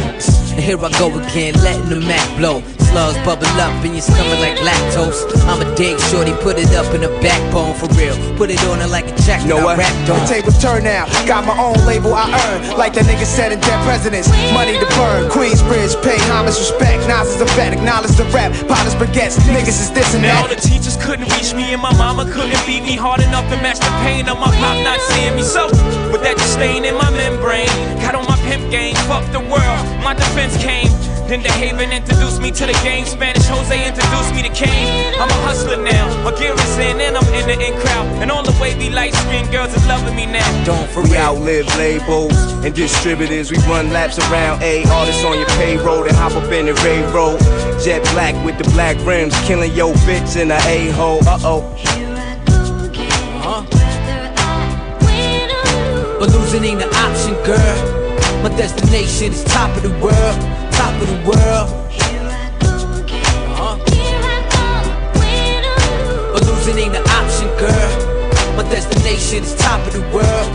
[0.56, 2.64] And here I go again, letting the Mac blow.
[2.92, 5.24] Slugs bubble up in your stomach like lactose.
[5.48, 8.20] I'm a dig shorty, put it up in the backbone for real.
[8.36, 9.80] Put it on her like a jack know what?
[9.80, 10.20] I rapped on.
[10.20, 11.08] The table turn now.
[11.24, 12.76] Got my own label I earn.
[12.76, 14.28] Like the nigga said in Dead Presidents.
[14.52, 15.32] Money to burn.
[15.32, 17.08] Queensbridge, pay homage, respect.
[17.08, 17.72] Nas is a vet.
[17.72, 18.52] Acknowledge the rap.
[18.68, 19.40] Potters baguettes.
[19.48, 22.84] Niggas is this and Now the teachers couldn't reach me and my mama couldn't beat
[22.84, 25.44] me hard enough to match the pain of my pop not seeing me.
[25.44, 25.72] So,
[26.12, 27.72] with that just staying in my membrane,
[28.04, 29.80] got on my pimp game, fuck the world.
[30.04, 30.92] My defense came.
[31.32, 33.06] Then the Haven introduced me to the game.
[33.06, 35.16] Spanish Jose introduced me to Kane.
[35.16, 36.12] I'm a hustler now.
[36.26, 38.06] My gear is in and I'm in the in crowd.
[38.22, 40.44] And all the way we light skinned girls is loving me now.
[40.66, 43.50] Don't for We outlive labels and distributors.
[43.50, 44.84] We run laps around A.
[44.92, 47.40] Artists on your payroll and hop up in the railroad.
[47.80, 51.26] Jet black with the black rims, killing your bitch in a A hole.
[51.26, 51.62] Uh oh.
[56.20, 58.02] But losing ain't an option, girl.
[58.44, 60.36] My destination is top of the world,
[60.82, 61.70] top of the world.
[63.62, 63.78] Uh.
[66.34, 67.92] But losing ain't an option, girl.
[68.58, 70.52] My destination is top of the world,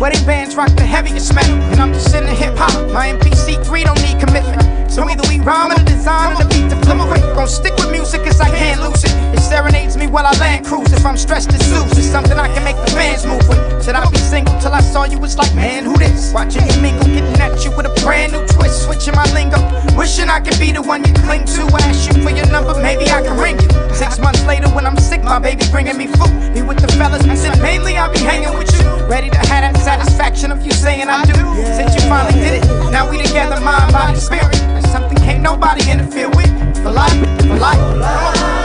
[0.00, 2.70] Wedding bands rock the heaviest metal, and I'm just into hip hop.
[2.92, 4.62] My MPC3 don't need commitment.
[4.88, 7.22] So either we rhyme or the design or the beat to flip quick.
[7.34, 9.10] Gon' stick with music cause I can't lose it.
[9.34, 10.92] It serenades me while I land cruise.
[10.92, 11.98] If I'm stressed, it soothes.
[11.98, 13.58] It's something I can make the fans move with.
[13.82, 15.18] Said I'll be single till I saw you.
[15.24, 16.32] It's like, man, who this?
[16.32, 18.86] Watching you mingle, getting at you with a brand new twist.
[18.86, 19.58] Switching my lingo.
[19.98, 21.66] Wishing I could be the one you cling to.
[21.82, 23.70] Ask you for your number, maybe I can ring you.
[23.94, 26.54] Six months later when I'm sick, my baby bringing me food.
[26.54, 28.67] Be with the fellas, I said mainly I'll be hanging with.
[29.08, 31.32] Ready to have that satisfaction of you saying I do.
[31.74, 34.52] Since you finally did it, now we together, mind, body, spirit.
[34.52, 36.50] That's something can't nobody interfere with.
[36.82, 37.78] For life, for life.
[37.78, 38.57] Come on.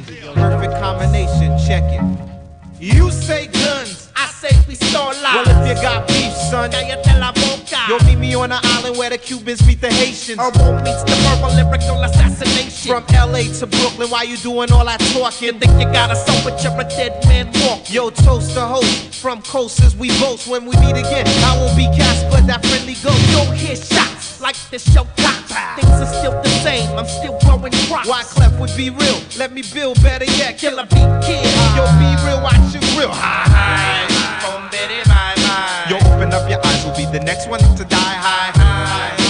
[0.00, 1.58] Perfect combination.
[1.66, 2.02] Check it.
[2.80, 5.46] You say guns, I say we start live.
[5.46, 6.70] Well, if you got beef, son.
[7.88, 10.38] You'll meet me on an island where the Cubans meet the Haitians.
[10.40, 12.88] Herbal meets the verbal lyrical assassination.
[12.88, 15.48] From LA to Brooklyn, why you doing all that talking?
[15.48, 17.92] You think you got a soul, but you're a dead man walk.
[17.92, 19.14] Yo, toast the host.
[19.14, 21.26] From coasters, we boast when we meet again.
[21.44, 23.32] I won't be Casper, that friendly ghost.
[23.32, 24.11] Don't hear shots
[24.42, 25.54] like this show cops.
[25.78, 28.08] Things are still the same, I'm still growing crops.
[28.08, 29.20] Wyclef would be real?
[29.38, 30.58] Let me build better yet.
[30.58, 31.46] Killer beat kid.
[31.78, 33.10] Yo, be real, watch shoot real.
[33.14, 34.42] Hi, hi.
[34.42, 35.86] Boom, bitty, bye, bye.
[35.88, 37.96] Yo, open up your eyes, will be the next one to die.
[37.96, 39.21] Hi, hi.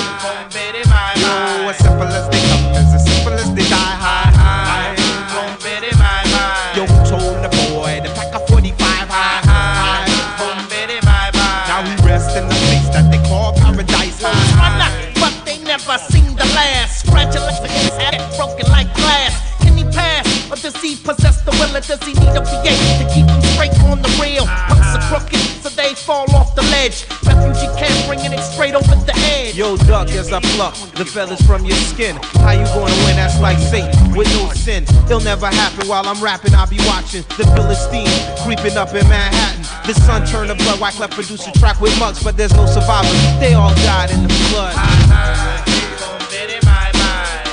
[22.35, 24.45] Does he need a VA to keep him straight on the rail?
[24.47, 27.07] Punks are crooked, so they fall off the ledge.
[27.25, 29.55] Refugee camp bringing it straight over the edge.
[29.55, 32.17] Yo, duck, as I pluck the feathers from your skin.
[32.45, 33.17] How you gonna win?
[33.17, 34.85] That's like Satan with no sin.
[35.07, 36.55] It'll never happen while I'm rapping.
[36.55, 38.11] I'll be watching the Philistine
[38.45, 39.63] creeping up in Manhattan.
[39.87, 40.79] The sun turned to blood.
[40.79, 43.13] Wyclef produced a track with mugs, but there's no survivors.
[43.41, 44.75] They all died in the flood.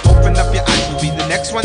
[0.06, 1.64] Open up your eyes, you'll be the next one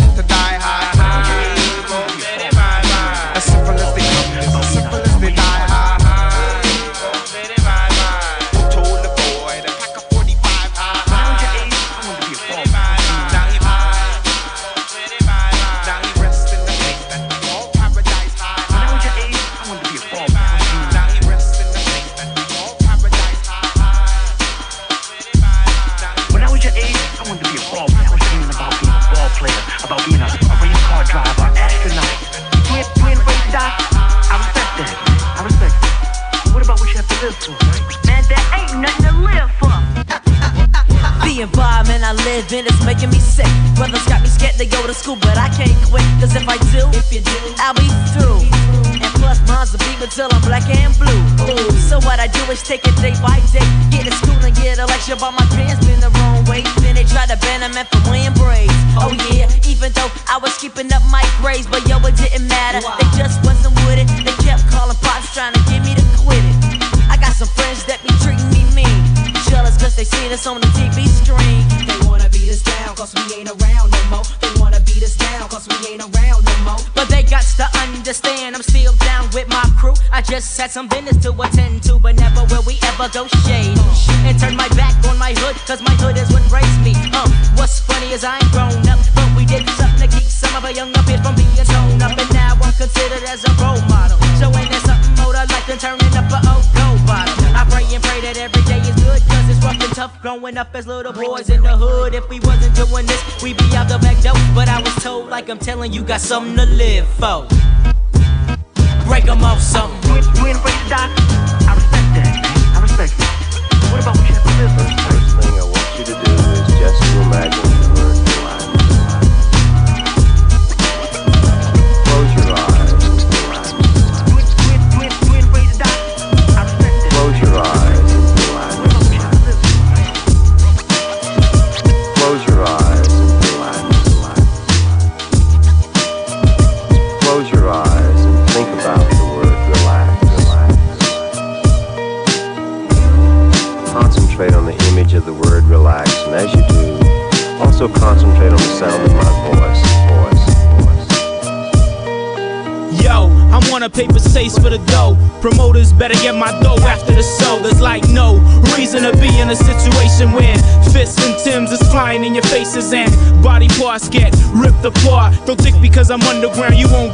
[166.05, 167.13] Because I'm underground you won't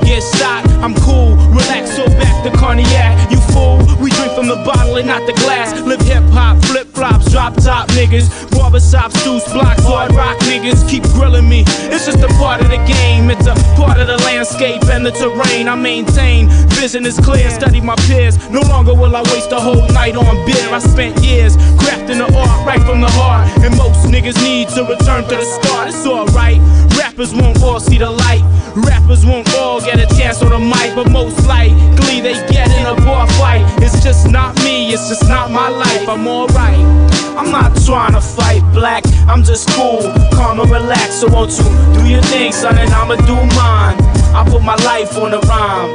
[14.61, 15.69] landscape and the terrain.
[15.69, 18.37] I maintain vision is clear, study my peers.
[18.51, 20.69] No longer will I waste a whole night on beer.
[20.73, 24.83] I spent years crafting the art right from the heart, and most niggas need to
[24.85, 25.89] return to the start.
[25.89, 26.61] It's alright,
[26.99, 28.45] rappers won't all see the light.
[28.77, 32.87] Rappers won't all get a chance on the mic, but most likely they get in
[32.87, 33.65] a bar fight.
[33.83, 36.09] It's just not me, it's just not my life.
[36.09, 37.11] I'm alright.
[37.37, 40.03] I'm not trying to fight black, I'm just cool,
[40.33, 41.21] calm and relaxed.
[41.21, 44.00] So won't you do your thing, son, and I'ma do mine.
[44.33, 45.91] I put my life on the rhyme.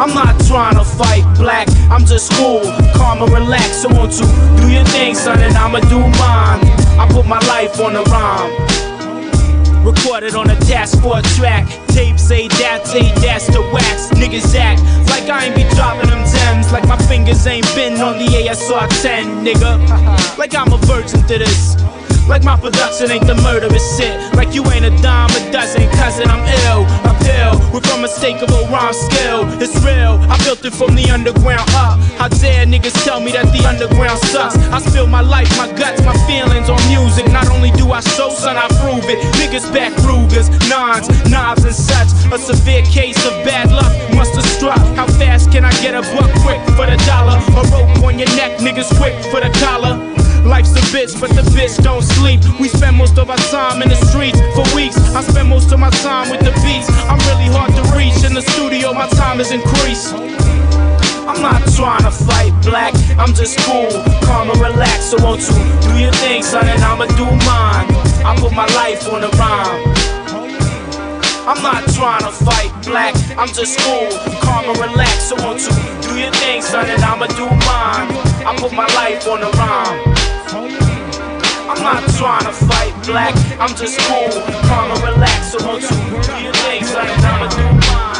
[0.00, 2.62] I'm not trying to fight black, I'm just cool,
[2.94, 3.82] calm and relaxed.
[3.82, 6.60] So won't you do your thing, son, and I'ma do mine.
[6.98, 8.82] I put my life on the rhyme.
[9.84, 11.66] Recorded on a dashboard track.
[11.88, 14.08] Tape say that, say that's the wax.
[14.14, 16.72] Niggas act like I ain't be dropping them gems.
[16.72, 20.38] Like my fingers ain't been on the ASR 10, nigga.
[20.38, 21.76] Like I'm a virgin to this.
[22.28, 24.14] Like my production ain't the murderous shit.
[24.34, 26.86] Like you ain't a dime a dozen, cousin, I'm ill.
[27.04, 29.48] Uphill with unmistakable rhyme skill.
[29.60, 31.98] It's real, I built it from the underground up.
[32.20, 34.56] How dare niggas tell me that the underground sucks?
[34.70, 37.26] I spill my life, my guts, my feelings on music.
[37.32, 39.18] Not only do I show, son, I prove it.
[39.40, 42.10] Niggas back Rugers, nines, knives, and such.
[42.32, 44.80] A severe case of bad luck must have struck.
[44.96, 47.38] How fast can I get a buck quick for the dollar?
[47.58, 50.11] A rope on your neck, niggas quick for the collar.
[50.44, 52.40] Life's a bitch, but the bitch don't sleep.
[52.60, 54.98] We spend most of our time in the streets for weeks.
[55.14, 56.88] I spend most of my time with the beats.
[57.08, 58.92] I'm really hard to reach in the studio.
[58.92, 60.14] My time is increased.
[61.24, 63.88] I'm not trying to fight black, I'm just cool,
[64.26, 65.12] calm and relaxed.
[65.12, 67.86] So won't you do your thing, son, and I'ma do mine.
[68.26, 70.01] I put my life on the rhyme.
[71.44, 74.08] I'm not trying to fight black, I'm just cool,
[74.46, 75.28] calm and relaxed.
[75.28, 78.06] So won't you do your thing, son, and I'ma do mine.
[78.46, 80.14] I put my life on the rhyme.
[81.66, 84.30] I'm not trying to fight black, I'm just cool,
[84.70, 85.50] calm and relaxed.
[85.50, 85.90] So won't you
[86.22, 88.12] do your thing, son, and I'ma do mine.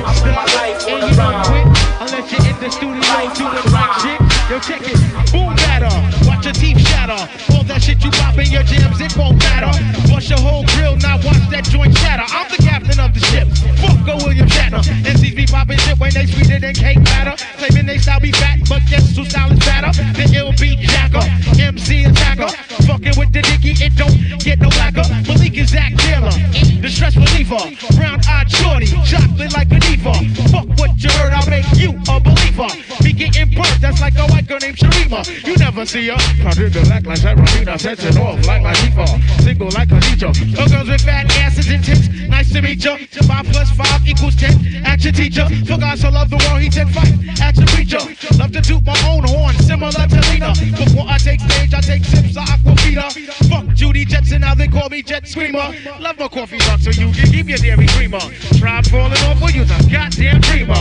[0.00, 1.90] I put my life on the rhyme.
[2.00, 4.20] Unless you're in the studio doing rock shit.
[4.48, 4.96] Yo, check it.
[5.32, 6.19] Boom batter.
[6.50, 7.30] Your teeth shatter.
[7.54, 9.70] All that shit you pop in your jams, it won't matter.
[10.10, 12.26] Bust your whole grill, now watch that joint shatter.
[12.26, 13.46] I'm the captain of the ship.
[13.78, 14.82] Fuck go William Shatner.
[14.82, 17.38] MCs be popping shit when they sweeter than cake batter.
[17.54, 19.94] Claiming they style be fat, but guess who style is fatter?
[20.18, 20.26] The
[20.58, 21.22] beat jacker.
[21.54, 22.50] MC attacker.
[22.82, 25.06] Fucking with the dicky, it don't get no blacker.
[25.30, 26.34] Malik Izaak Taylor.
[26.82, 27.62] The stress reliever.
[27.94, 28.90] Brown eyed shorty.
[29.06, 30.18] Chocolate like a diva.
[30.50, 32.66] Fuck what you heard, I'll make you a believer.
[33.06, 35.22] Be getting burnt, that's like a white girl named Sharima.
[35.46, 36.18] You never see her.
[36.40, 39.20] Proud to act like Serafina, setting off like my default.
[39.42, 40.32] Single like a teacher.
[40.56, 42.08] No girls with fat asses and tits.
[42.28, 42.96] Nice to meet ya.
[43.28, 44.56] Five plus five equals ten.
[44.84, 45.46] Action teacher.
[45.66, 47.12] For God so love the world, he said fight.
[47.40, 48.00] Action preacher.
[48.38, 50.52] Love to toot my own horn, similar to Lena.
[50.76, 53.12] Before I take stage, I take sips of Aquafina.
[53.48, 55.74] Fuck Judy Jetson, now they call me Jet Screamer.
[56.00, 58.20] Love my coffee box, so you can keep your dairy creamer.
[58.56, 60.74] Try falling off, well, you, a goddamn dreamer.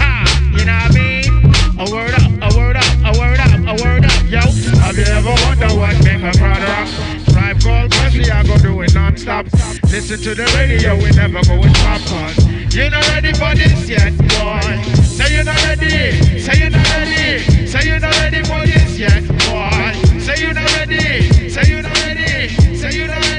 [0.00, 0.24] Ah,
[0.56, 1.52] you know what I mean?
[1.78, 2.15] A word
[4.96, 6.88] Have you ever wondered what make a crowd rock?
[7.28, 9.44] Tribe called Presley, I go do it non-stop.
[9.92, 12.32] Listen to the radio, we never go with popcorn.
[12.70, 14.64] You're not ready for this yet, boy.
[15.04, 19.20] Say you're not ready, say you're not ready, say you're not ready for this yet,
[19.44, 20.18] boy.
[20.18, 23.35] Say you're not ready, say you're not ready, say you're not ready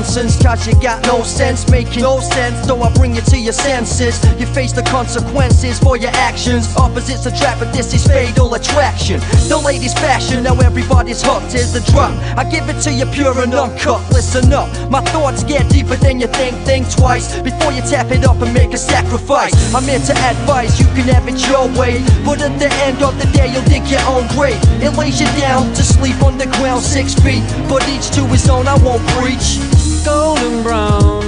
[0.00, 2.66] nonsense, cause you got no sense, making no sense.
[2.66, 6.74] Though I bring you to your senses, you face the consequences for your actions.
[6.76, 9.20] Opposites attract, but this is fatal attraction.
[9.48, 11.52] The latest fashion, now everybody's hooked.
[11.52, 12.12] Here's the drop.
[12.38, 14.00] I give it to you pure and uncut.
[14.10, 16.56] Listen up, my thoughts get deeper than you think.
[16.64, 19.52] Think twice before you tap it up and make a sacrifice.
[19.74, 22.00] I'm here to advise, you can have it your way.
[22.24, 24.60] But at the end of the day, you'll dig your own grave.
[24.80, 27.44] It lays you down to sleep on the ground six feet.
[27.68, 29.89] But each to his own, I won't preach.
[30.04, 31.22] Golden brown,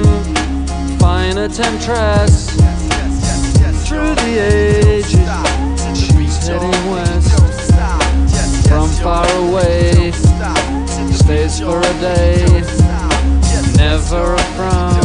[0.98, 2.50] fine a temptress.
[3.86, 5.06] Through the ages,
[5.98, 7.30] she's heading west.
[8.68, 10.12] From far away,
[11.12, 12.46] stays for a day.
[13.76, 15.01] Never a frown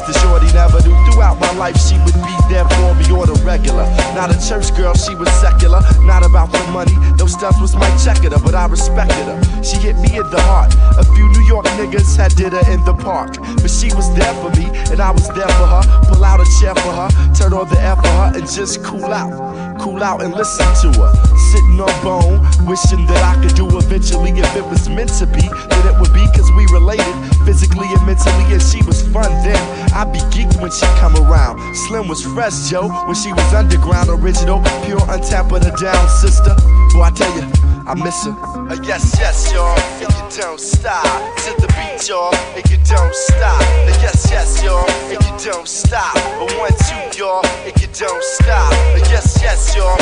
[0.00, 0.96] a shorty, never knew.
[1.12, 3.84] Throughout my life, she would be there for me or the regular.
[4.14, 5.80] Not a church girl, she was secular.
[6.00, 9.38] Not about the money, those stuff was my checker, but I respected her.
[9.62, 10.74] She hit me in the heart.
[10.96, 13.36] A few New York niggas had did her in the park.
[13.60, 15.82] But she was there for me, and I was there for her.
[16.08, 19.12] Pull out a chair for her, turn on the air for her, and just cool
[19.12, 19.51] out.
[19.82, 21.10] Cool out and listen to her.
[21.50, 22.38] Sitting on bone,
[22.70, 24.30] wishing that I could do eventually.
[24.30, 27.10] If it was meant to be, then it would be cause we related
[27.42, 28.46] physically and mentally.
[28.54, 29.58] And she was fun then.
[29.90, 31.58] I'd be geeked when she come around.
[31.88, 36.54] Slim was fresh, Joe, when she was underground, original, pure, untapped, but a down sister.
[36.94, 37.42] Boy, I tell you,
[37.82, 38.38] I miss her.
[38.38, 41.02] Uh, yes, yes, y'all, if you don't stop
[41.42, 43.60] to the beat, y'all, if you don't stop.
[43.60, 46.14] Uh, yes, yes, y'all, if you don't stop.
[46.54, 48.81] One, two, y'all, if you don't stop.
[49.62, 50.01] Uh,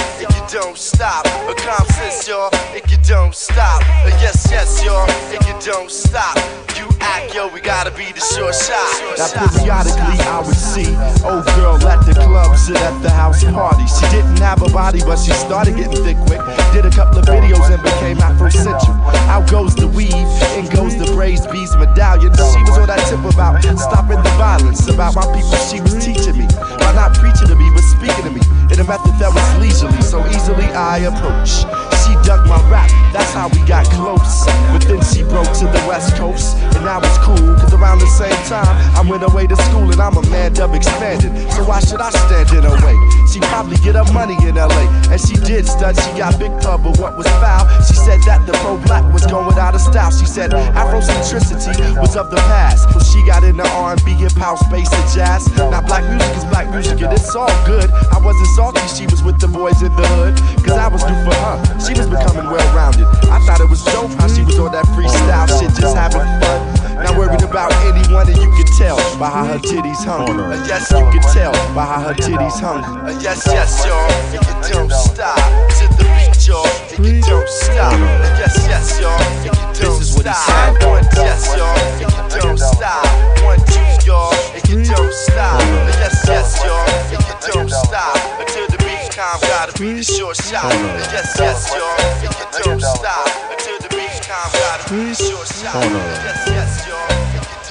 [0.51, 1.25] don't stop.
[1.63, 3.83] Calm sense, y'all, if you don't stop.
[4.03, 6.35] Uh, yes, yes, y'all, if you don't stop.
[6.75, 8.83] You act, yo, we gotta be the short shot.
[9.15, 10.91] Now periodically I would see
[11.23, 13.87] old girl at the club, sit at the house party.
[13.87, 16.43] She didn't have a body, but she started getting thick quick.
[16.75, 18.97] Did a couple of videos and became Afrocentric.
[19.31, 20.15] Out goes the weave,
[20.59, 22.35] in goes the braids, beads, medallions.
[22.35, 26.39] She was on that tip about stopping the violence, about my people she was teaching
[26.39, 26.47] me.
[26.83, 30.01] By not preaching to me, but speaking to me in a method that was leisurely,
[30.03, 31.69] so easily I approach.
[32.01, 34.45] She dug my rap, that's how we got close.
[34.73, 38.09] But then she broke to the west coast, and that was cool, cause around the
[38.09, 38.67] same time,
[38.97, 41.33] I went away to school and I'm a man dub expanded.
[41.53, 42.97] So why should I stand in her way?
[43.31, 46.83] She probably get her money in LA, and she did stud, she got big pub,
[46.83, 47.63] but what was foul?
[47.87, 50.11] She said that the pro black was going out of style.
[50.11, 52.91] She said Afrocentricity was of the past.
[52.91, 55.47] So she got into R&B, hip hop, space, and jazz.
[55.57, 57.89] Now black music is black music, and it's all good.
[58.11, 60.35] I wasn't salty, she was with the boys in the hood,
[60.67, 61.57] cause I was due for her.
[61.79, 63.07] She was becoming well rounded.
[63.31, 66.70] I thought it was dope how she was on that freestyle shit, just having fun.
[67.01, 70.29] Not worried about anyone, and you could tell by how her titties hung.
[70.39, 72.85] Uh, yes, you could tell by how her titties hung.
[72.85, 75.37] Uh, yes, yes, y'all, If you don't stop
[75.81, 77.93] to the beat, y'all, and you don't stop.
[77.95, 80.77] Uh, yes, yes, y'all, and you don't stop.
[80.85, 83.07] One, yes, y'all, and you don't stop.
[83.45, 85.61] One, two, y'all, and you don't stop.
[85.97, 88.70] Yes, yes, y'all, and you don't stop until the beat
[89.11, 89.41] calm.
[89.43, 90.73] Gotta be the short shot.
[91.13, 94.51] Yes, yes, y'all, and you don't stop until the beat calm.
[94.53, 95.83] Gotta be the short shot.
[95.83, 97.11] Yes, yes, y'all.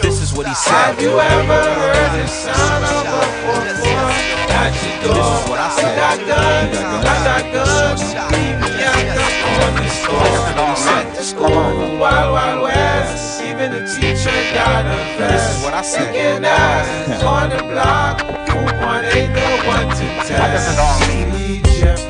[0.01, 0.71] This is what he said.
[0.71, 4.39] Have you ever heard the sound of a 4-4?
[4.49, 5.15] At your door.
[5.15, 5.97] This is what I said.
[5.99, 8.03] I got guns, I got guns.
[8.31, 9.03] Leave me out
[9.63, 10.39] on the store.
[10.89, 13.28] At the school, Wild Wild West.
[13.59, 15.17] Even the teacher got a.
[15.19, 16.13] This is what I said.
[16.13, 18.21] Thinking eyes on the block.
[18.47, 20.79] Who one ain't the one to test?
[20.79, 21.67] Jeopardy.
[21.67, 22.08] Here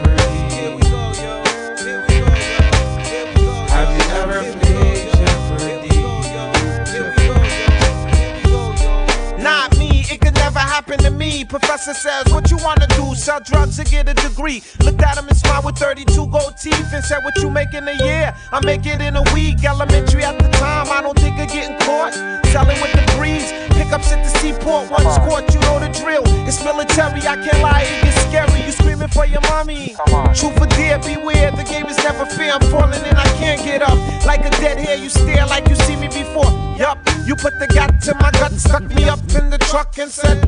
[11.39, 11.45] me.
[11.45, 13.15] Professor says, What you wanna do?
[13.15, 14.61] Sell drugs or get a degree?
[14.83, 17.87] Looked at him and smiled with 32 gold teeth and said, What you make in
[17.87, 18.35] a year?
[18.51, 19.63] I make it in a week.
[19.63, 22.13] Elementary at the time, I don't think of getting caught.
[22.47, 24.91] Selling with the breeze, pickups at the seaport.
[24.91, 26.23] One squat, you know the drill.
[26.47, 28.65] It's military, I can't lie, it gets scary.
[28.65, 29.95] You screaming for your mommy.
[30.35, 32.53] Truth or dare, beware, the game is never fair.
[32.53, 33.97] I'm falling and I can't get up.
[34.25, 36.49] Like a dead hair, you stare like you see me before.
[36.79, 40.09] Yup, you put the gat to my gut, stuck me up in the truck and
[40.09, 40.39] said,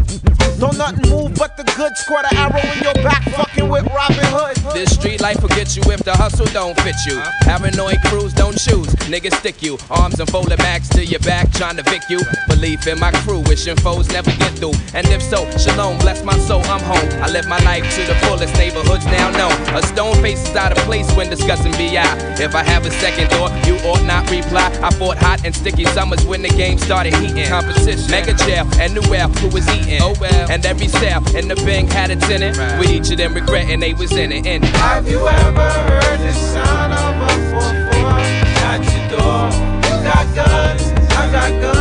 [0.60, 1.96] Don't nothing move but the good.
[1.98, 4.58] Squad an arrow in your back, fucking with Robin Hood.
[4.74, 7.22] This street life get you if the hustle don't fit you.
[7.42, 9.78] Paranoid crews don't choose, niggas stick you.
[9.90, 12.22] Arms and folded backs to your back, trying to vic you.
[12.48, 14.74] Belief in my crew, wishing foes never get through.
[14.94, 17.10] And if so, shalom, bless my soul, I'm home.
[17.22, 19.54] I live my life to the fullest, neighborhoods now known.
[19.76, 22.08] A stone face is out of place when discussing BI.
[22.40, 24.72] If I have a second thought, you ought not reply.
[24.82, 27.46] I fought hot and sticky summers when the game started heating.
[27.48, 30.00] Competition, mega jail, and Newell, who was eating.
[30.02, 32.58] Oh well, and every cell in the bank had a tenant.
[32.80, 34.46] With each of them regretting they was in it.
[34.46, 34.70] In it.
[34.76, 38.32] Have you ever heard the sound of a 4-4
[38.70, 39.42] at your door?
[39.86, 41.81] You got guns, I got guns.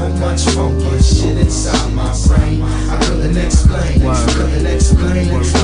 [0.00, 2.62] So much funky shit inside my brain.
[2.62, 4.02] I couldn't explain.
[4.02, 5.59] I couldn't explain.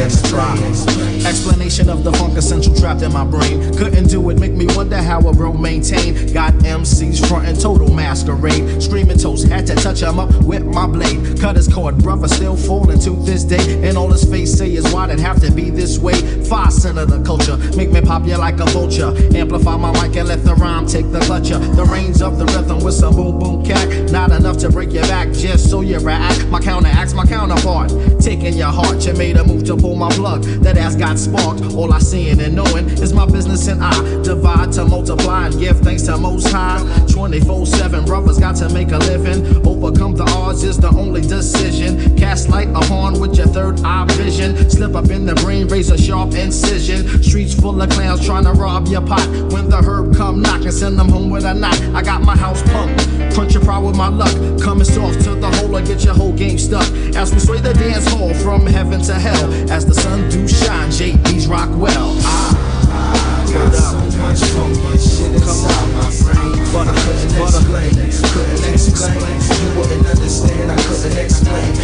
[0.00, 1.26] Explain.
[1.26, 3.76] Explanation of the funk essential trapped in my brain.
[3.76, 6.32] Couldn't do it, make me wonder how a bro maintain.
[6.32, 8.80] Got MCs frontin' total masquerade.
[8.80, 11.40] Screaming toast, had to touch him up with my blade.
[11.40, 13.88] Cut his cord, brother still falling to this day.
[13.88, 16.14] And all his face say is why'd it have to be this way?
[16.44, 19.12] Five cent of the culture, make me pop you like a vulture.
[19.36, 21.58] Amplify my mic and let the rhyme take the clutcher.
[21.74, 24.10] The reins of the rhythm with some boom boom cat.
[24.12, 26.46] Not enough to break your back, just so you react.
[26.46, 27.90] My counteracts, my counterpart.
[28.20, 30.42] Taking your heart, you made a move to pull my plug.
[30.62, 31.62] That ass got sparked.
[31.74, 35.78] All I seeing and knowing is my business and I divide to multiply and give
[35.80, 36.84] thanks to Most High.
[37.10, 39.66] 24 7 brothers got to make a living.
[39.66, 42.16] Overcome the odds is the only decision.
[42.16, 44.70] Cast light upon with your third eye vision.
[44.70, 47.22] Slip up in the brain, raise a sharp incision.
[47.22, 49.26] Streets full of clowns trying to rob your pot.
[49.52, 51.80] When the herb come knocking, send them home with a knot.
[51.94, 53.06] I got my house pumped.
[53.34, 54.34] Crunch your pride with my luck.
[54.60, 56.88] Coming soft to the hole or get your whole game stuck.
[57.14, 59.70] As we sway the dance hall from heaven to hell.
[59.70, 60.90] As as the sun do shine.
[60.90, 62.16] JD's rock well.
[62.22, 62.50] Ah,
[62.90, 67.94] ah, I, I got so much funky shit inside my brain, but I couldn't explain.
[68.34, 69.38] Couldn't explain.
[69.62, 70.72] You wouldn't understand.
[70.72, 71.74] I couldn't explain.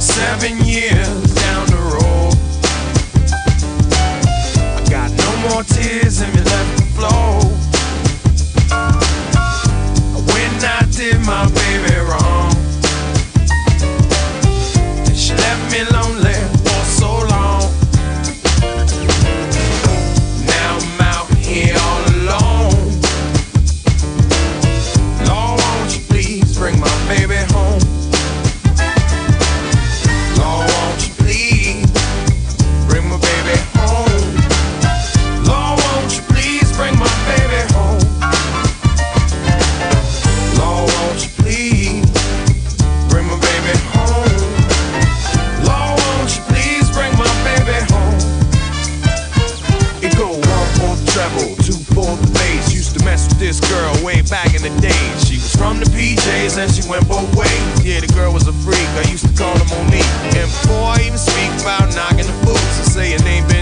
[0.00, 0.99] Seven years.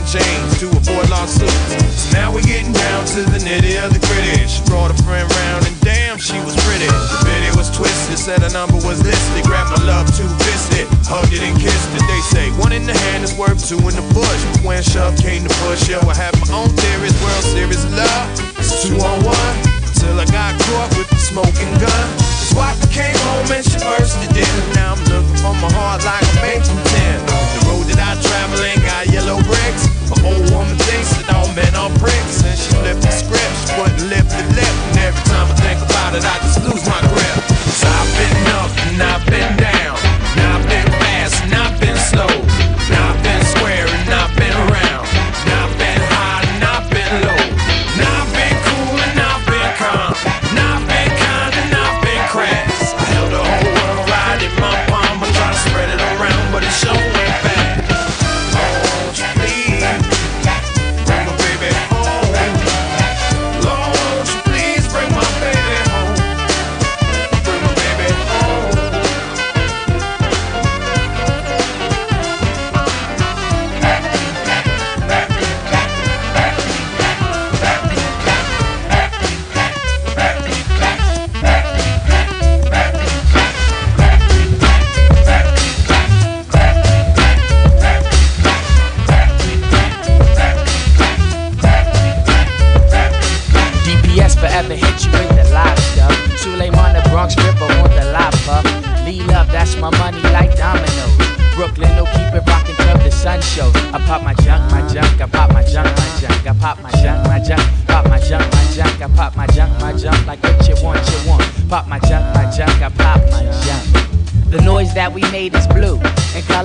[0.08, 1.52] Changed to avoid lawsuits.
[2.00, 4.40] So now we're getting down to the nitty of the gritty.
[4.48, 6.88] She brought a friend round and damn, she was pretty.
[6.88, 9.44] The video was twisted, said her number was listed.
[9.44, 12.00] Grabbed my love two fisted, hugged it and kissed it.
[12.08, 14.40] They say one in the hand is worth two in the bush.
[14.64, 17.12] When shove came to push, yo, I had my own theories.
[17.20, 19.56] World Series love, it's two on one.
[20.00, 22.06] Till I got caught with the smoking gun.
[22.40, 24.56] His wife came home and she burst it in.
[24.72, 27.18] Now I'm looking for my heart like a tin.
[27.28, 27.67] The road
[27.98, 29.90] that I travel ain't got yellow bricks.
[30.06, 32.46] My old woman thinks that all men are pricks.
[32.46, 34.74] And she flipped the script, she wouldn't lift the lip.
[34.94, 37.38] And every time I think about it, I just lose my grip.
[37.74, 39.87] So I've been up and I've been down.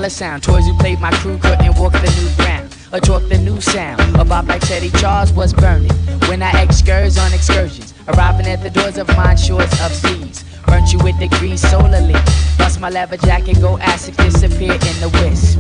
[0.04, 0.44] And sound.
[0.44, 4.02] Toys you played, my crew couldn't walk the new ground or talk the new sound.
[4.18, 5.94] A Bob like Teddy Charles was burning
[6.28, 10.44] when I excurs on excursions, arriving at the doors of mine shores of seas.
[10.68, 12.26] Burnt you with the green solar leaf.
[12.58, 15.60] Bust my leather jacket, go acid, disappear in the wisp,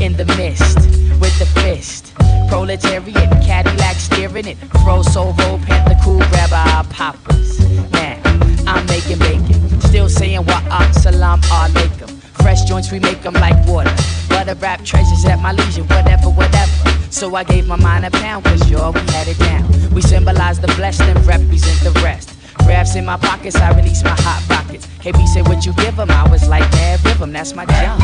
[0.00, 0.78] in the mist,
[1.20, 2.12] with the fist.
[2.48, 4.56] Proletariat, Cadillac steering it.
[4.84, 7.58] Fro soul panther cool, grab our poppers.
[7.90, 8.20] Now,
[8.66, 9.80] I'm making bacon.
[9.80, 12.09] Still saying what up, salam alaikum.
[12.42, 13.94] Fresh joints, we make them like water.
[14.28, 16.72] Butter rap treasures at my leisure, whatever, whatever.
[17.10, 19.64] So I gave my mind a pound, cause y'all, we had it down.
[19.92, 22.34] We symbolize the blessed and represent the rest.
[22.64, 24.86] Graphs in my pockets, I release my hot rockets.
[25.00, 26.10] KB said, What you give 'em?
[26.10, 28.00] I was like, Mad Rhythm, that's my jump.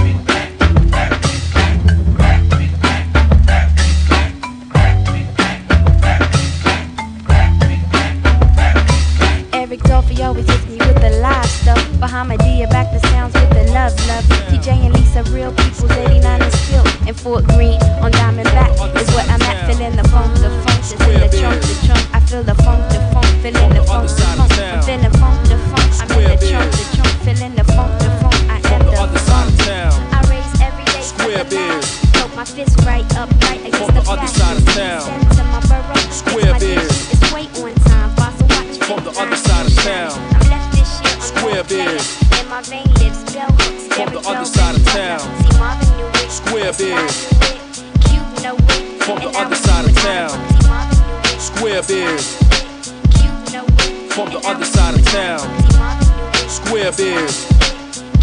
[9.53, 11.79] Eric Dolphy always hits me with the live stuff.
[11.99, 13.35] Bahamadia back the sounds
[13.77, 14.25] love, love.
[14.49, 19.27] TJ and Lisa, real people's 89 is still in Fort Greene on Diamondback is where
[19.29, 19.69] I'm at.
[19.69, 22.05] Feeling the funk, the funk that's in the trunk, the trunk.
[22.17, 24.53] I feel the funk, the funk, feeling the funk, the funk.
[24.57, 25.89] I'm feeling funk, the funk.
[26.01, 28.37] I'm in the trunk, the trunk, feeling the funk, the funk.
[28.49, 29.49] I am the funk.
[30.17, 31.61] I raise every day Square like a biz.
[31.61, 31.83] lion.
[32.15, 35.05] Throw my fist right up, right against the other side of town.
[35.37, 36.96] To my borough, Square my
[46.69, 46.75] it.
[46.75, 47.29] Square Sly biz.
[47.31, 47.61] knew it.
[48.09, 49.03] Cube know it.
[49.03, 50.31] From the other side of town.
[50.35, 50.41] it.
[50.49, 51.41] See Marvin knew it.
[51.41, 52.39] Square biz.
[53.15, 54.13] Cube know it.
[54.13, 55.41] From the other side of town.
[55.41, 56.11] See Marvin.
[56.49, 57.47] Square biz.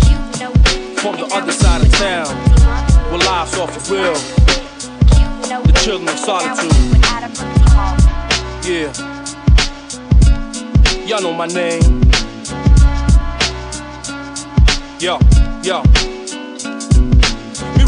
[0.02, 1.00] Cube know it.
[1.00, 2.26] From the other side of town.
[2.28, 4.16] See Marvin knew We're live off the wheel.
[5.64, 6.72] The children of And I was solitude.
[6.72, 7.98] doing Adam Brooksy Hall.
[8.64, 8.92] Yeah.
[11.08, 12.02] Y'all know my name.
[15.00, 15.20] Yo,
[15.64, 16.13] yo.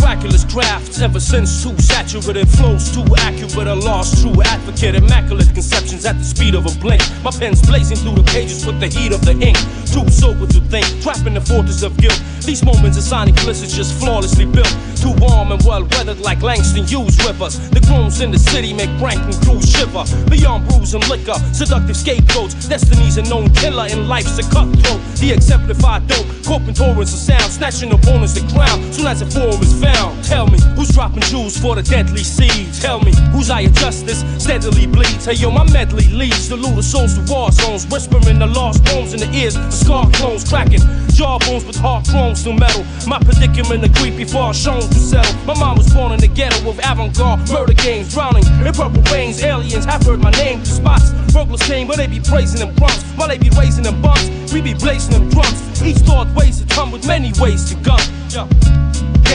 [0.05, 1.01] Miraculous crafts.
[1.01, 3.67] Ever since too saturated flows too accurate.
[3.67, 7.01] A lost true advocate immaculate conceptions at the speed of a blink.
[7.23, 9.57] My pen's blazing through the pages with the heat of the ink.
[9.89, 12.21] Too sober to think trapped in the fortress of guilt.
[12.45, 14.69] These moments of sonic bliss is just flawlessly built.
[15.01, 17.57] Too warm and well weathered like Langston Hughes rivers.
[17.71, 20.05] The grooms in the city make Rankin crews shiver.
[20.29, 22.53] Beyond brews and liquor seductive scapegoats.
[22.69, 25.01] Destiny's a known killer in life's a cutthroat.
[25.17, 29.57] The exemplified dope corping torrents of sound snatching opponents the crown soon as a form
[29.65, 33.61] is found tell me who's dropping jewels for the deadly seed tell me who's eye
[33.61, 34.23] of justice?
[34.41, 38.47] Steadily bleeds hey yo my medley leads the looter souls to war zones whispering the
[38.47, 40.81] lost bones in the ears the scar clones cracking
[41.13, 42.83] jawbones with hard chromes to metal.
[43.07, 45.33] My predicament the creep before shown to settle.
[45.45, 49.41] My mom was born in the ghetto with avant-garde murder games drowning in purple veins
[49.41, 53.01] aliens have heard my name to spots burglars came where they be praising them bronx
[53.15, 55.81] while they be raising them bumps we be blazing them drums.
[55.81, 57.97] Each thought ways to come with many ways to go.
[58.29, 58.74] Yeah.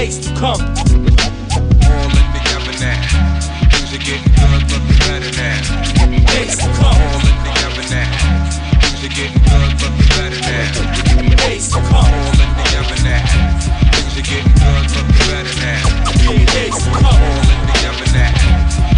[0.00, 1.76] Days to come All
[2.16, 3.00] in together now.
[3.68, 5.60] Things are getting good, looking better now.
[6.32, 8.08] days to come All in together now.
[8.80, 11.36] Things are getting good, looking better now.
[11.36, 13.24] days to come All in together now.
[13.92, 15.84] Things are getting good, looking better now.
[16.56, 18.89] days to come All in together now.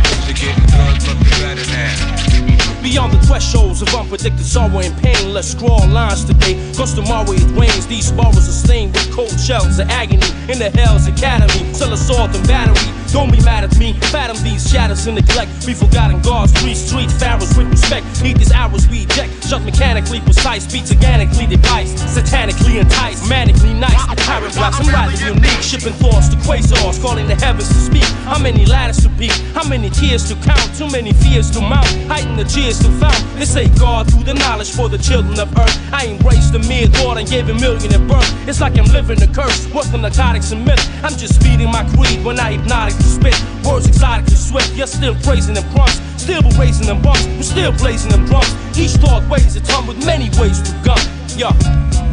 [0.42, 2.82] Getting good, better now.
[2.82, 6.58] Beyond the thresholds of unpredicted sorrow and pain, let's scrawl lines today.
[6.76, 10.68] Cause tomorrow it rains, these borrows are stained with cold shells of agony in the
[10.74, 11.72] hell's academy.
[11.72, 12.92] Still assault and battery.
[13.12, 15.52] Don't be mad at me, fathom these shadows and neglect.
[15.66, 18.06] We forgotten God's three street pharaohs with respect.
[18.22, 24.00] Need these hours we eject, shut mechanically precise, beats organically devised, satanically enticed, manically nice.
[24.24, 28.08] Pirate blocks, I'm rather unique, shipping thoughts to quasars, calling the heavens to speak.
[28.24, 29.32] How many ladders to peak?
[29.52, 30.68] How many tears to count?
[30.76, 33.20] Too many fears to mount, heighten the cheers to found.
[33.38, 35.76] They say God through the knowledge for the children of earth.
[35.92, 38.30] I embraced the mere thought and gave a million at birth.
[38.48, 40.82] It's like I'm living a curse, working narcotics and myth.
[41.04, 43.36] I'm just feeding my creed when I hypnotic to spit.
[43.64, 46.00] Words exotically swift, you're still praising them crumbs.
[46.22, 48.54] Still raising them bumps, we're still blazing them drums.
[48.78, 50.94] Each thought weighs a ton with many ways to go.
[51.34, 51.50] Yeah,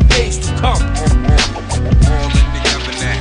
[0.10, 0.82] days to come.
[2.10, 3.20] All in together now.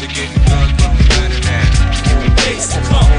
[0.00, 2.36] Getting looking better now.
[2.36, 3.09] Days to come.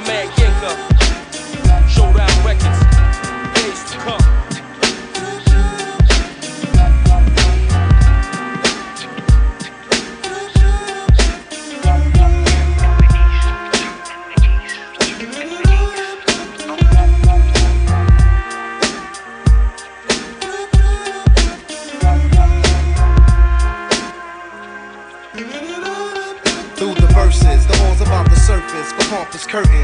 [0.00, 2.80] My man Yinka, Showdown Records,
[3.54, 4.35] days to come.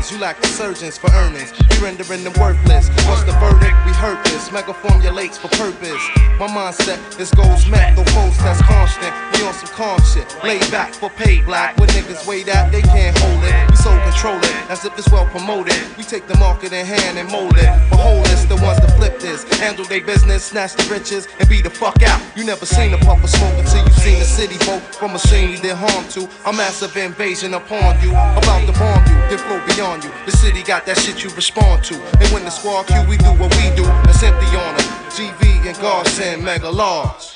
[0.03, 1.53] Curtains, you lack the surgeons for earnings.
[1.71, 2.89] You rendering them worthless.
[3.07, 3.77] What's the verdict?
[3.87, 4.51] We hurt this.
[4.53, 6.03] Mega formulates for purpose.
[6.39, 9.13] My mindset is goals met, The foes that's constant.
[9.35, 10.27] We on some calm shit.
[10.45, 11.79] Lay back for pay black.
[11.79, 13.71] When niggas wait out, they can't hold it.
[13.71, 15.77] We so control it, as if it's well promoted.
[15.97, 17.71] We take the market in hand and mold it.
[17.91, 19.45] Behold, it's the ones that flip this.
[19.59, 22.21] Handle their business, snatch the riches, and be the fuck out.
[22.37, 25.19] You never seen a puff of smoke until you seen the city vote from a
[25.19, 26.29] scene you did harm to.
[26.47, 28.11] A massive invasion upon you.
[28.11, 30.11] About to bomb you, then flow beyond you.
[30.25, 31.95] The city got that shit you respond to.
[32.21, 33.85] And when the squad cue, we do what we do.
[34.07, 34.89] That's empty on them.
[35.13, 37.35] GV and God send mega laws.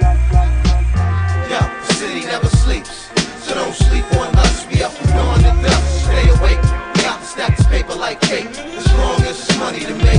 [0.00, 3.10] Yeah, the city never sleeps.
[3.44, 4.66] So don't sleep on us.
[4.66, 6.04] We up from dawn to dusk.
[6.10, 6.64] Stay awake.
[7.06, 8.50] Out to stack this paper like cake.
[8.58, 10.13] As long as it's money to make.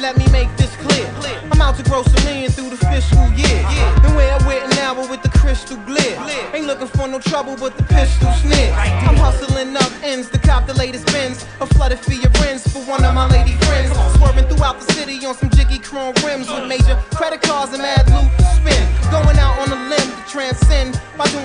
[0.00, 1.06] Let me make this clear.
[1.52, 3.60] I'm out to grow some million through the fiscal year.
[4.04, 6.18] And where I went now, with the crystal glare.
[6.52, 8.72] Ain't looking for no trouble, but the pistol sneer.
[8.72, 11.44] I'm hustling up ends to cop the latest bins.
[11.60, 13.92] A flooded for your ends for one of my lady friends.
[14.16, 18.08] Swerving throughout the city on some jiggy chrome rims with major credit cards and mad
[18.10, 18.82] loot to spin.
[19.10, 20.99] Going out on a limb to transcend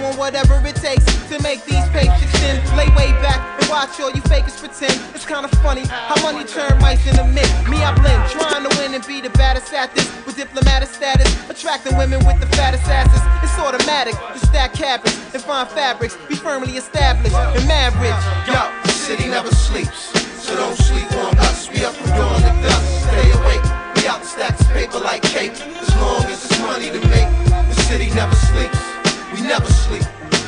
[0.05, 2.61] doing whatever it takes to make these patients sin.
[2.77, 4.93] Lay way back and watch all you fakers pretend.
[5.15, 7.49] It's kinda funny how money turn mice into men.
[7.69, 10.07] Me, I blend, trying to win and be the baddest at this.
[10.25, 13.21] With diplomatic status, attracting women with the fattest asses.
[13.43, 16.17] It's automatic to stack cabins and find fabrics.
[16.29, 18.21] Be firmly established and mad rich.
[18.47, 20.11] Yo, the city never sleeps,
[20.43, 21.69] so don't sleep on us.
[21.69, 23.09] We up from dawn to dusk.
[23.09, 23.65] Stay awake.
[23.95, 25.57] We out the stacks of paper like cake.
[25.81, 27.29] As long as it's money to make,
[27.69, 28.94] the city never sleeps.
[29.36, 30.03] We never sleep,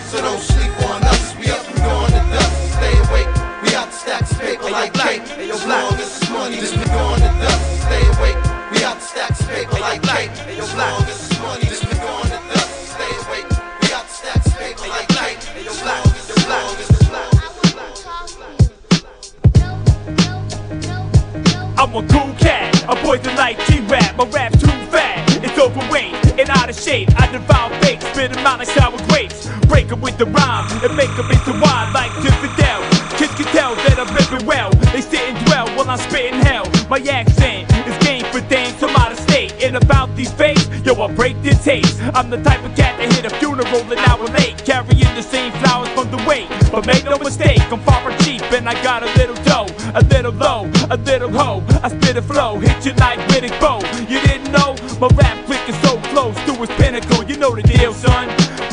[0.08, 1.36] so don't sleep on us.
[1.36, 2.72] We up from dawn to dusk.
[2.72, 3.28] Stay awake.
[3.62, 5.24] We out the stacks of paper like cake.
[5.24, 7.84] As long as it's money to make, dawn to dusk.
[7.84, 8.40] Stay awake.
[8.72, 10.32] We out the stacks of paper like cake.
[10.32, 12.96] As long as it's money to make, dawn to dusk.
[12.96, 13.50] Stay awake.
[13.82, 15.40] We out the stacks of paper like cake.
[15.68, 16.98] As long as it's long as it's
[21.80, 26.50] I'm a cool cat, a poison like G-Rap, my rap's too fat, it's overweight and
[26.50, 27.10] out of shape.
[27.18, 27.67] I devour fake, spit 'em
[28.48, 32.12] out like sour grapes, break 'em with the rhyme and make 'em into wine like
[32.24, 32.80] Zinfandel.
[33.18, 36.66] Kids can tell that I'm living well, they sit and dwell while I'm spitting hell.
[36.90, 40.94] My accent is game for dames from out of state, and about these babes, yo,
[41.04, 42.00] I break their taste.
[42.14, 45.52] I'm the type of cat that hit a funeral an hour late, carrying the same
[45.60, 46.48] flowers from the wake.
[46.72, 50.02] But make no mistake, I'm far from cheap, and I got a little dough, a
[50.14, 51.64] little low, a little hoe.
[51.84, 53.84] I spit a flow, hit you like Riddick Bowe.
[54.08, 57.24] You didn't know my rap click is so close to its pinnacle.
[57.24, 58.27] You know the deal, son.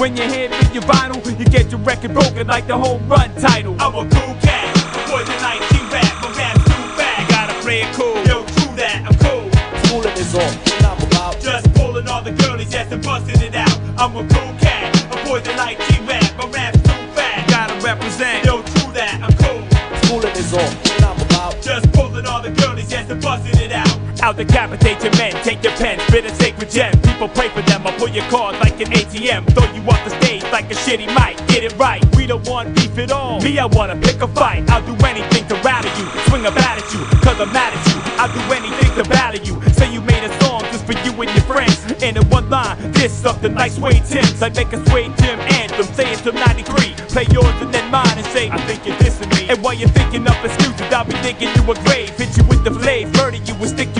[0.04, 3.34] When you hit with your vinyl, you get your record broken like the home run
[3.40, 3.74] title.
[3.80, 4.76] I'm a cool cat,
[5.08, 7.22] poison like G-Rap, my rap's too fat.
[7.22, 9.48] You gotta play it cool, yo, true that, I'm cool.
[9.88, 13.54] Fooling is all, and I'm about Just pulling all the girlies, yes, and busting it
[13.54, 13.72] out.
[13.96, 17.40] I'm a cool cat, a poison like G-Rap, my rap's too fat.
[17.40, 19.64] You gotta represent, yo, true that, I'm cool.
[20.04, 20.68] Fooling is all,
[21.00, 23.88] and I'm about Just pulling all the girlies, yes, and busting it out.
[24.20, 26.34] Out decapitate your men, take your pen, spit a
[26.64, 27.02] sacred gem.
[27.02, 29.46] People pray for them, I'll pull your card like an ATM.
[29.54, 31.36] Throw you off the stage like a shitty mic.
[31.48, 33.40] Get it right, we don't want beef at all.
[33.40, 34.68] Me, I wanna pick a fight.
[34.70, 37.86] I'll do anything to rally you, swing a bat at you, cause I'm mad at
[37.88, 38.04] you.
[38.18, 39.60] I'll do anything to value you.
[39.72, 41.84] Say you made a song just for you and your friends.
[42.02, 44.42] And in one line, this something like Sway Tim's.
[44.42, 46.94] I make a Sway Tim anthem, say it till 93.
[47.08, 49.48] Play yours and then mine and say, I think you're dissing me.
[49.48, 52.10] And while you're thinking up excuses, I'll be digging you a grave.
[52.16, 53.93] Hit you with the flave, murder you and stick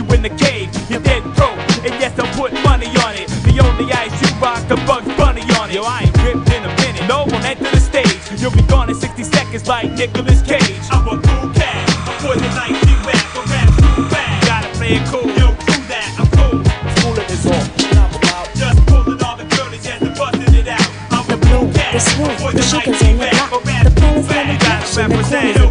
[3.79, 5.75] The ice you rock, the Bugs Bunny on it.
[5.75, 7.07] Yo, I ain't ripped in a minute.
[7.09, 8.21] No one enter the stage.
[8.41, 10.79] You'll be gone in 60 seconds like Nicolas Cage.
[10.91, 14.45] I'm a cool cat, a poison like a rap too bad.
[14.47, 16.61] Gotta play it cool, yo, true that, I'm cool.
[17.35, 17.55] Is all,
[17.99, 20.89] I'm about Just pulling all the girlies, and busting it out.
[21.11, 24.51] I'm a cool cat, the the chickens and the block, the too planets bad.
[24.51, 25.64] and the cash the represent,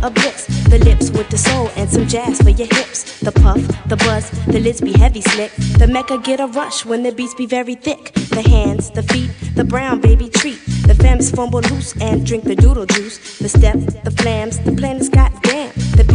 [0.00, 4.30] the lips with the soul and some jazz for your hips, the puff, the buzz,
[4.46, 7.74] the lids be heavy slick, the mecca get a rush when the beats be very
[7.74, 12.44] thick, the hands, the feet, the brown baby treat, the femmes fumble loose and drink
[12.44, 15.49] the doodle juice, the step, the flams, the planets goddamn, the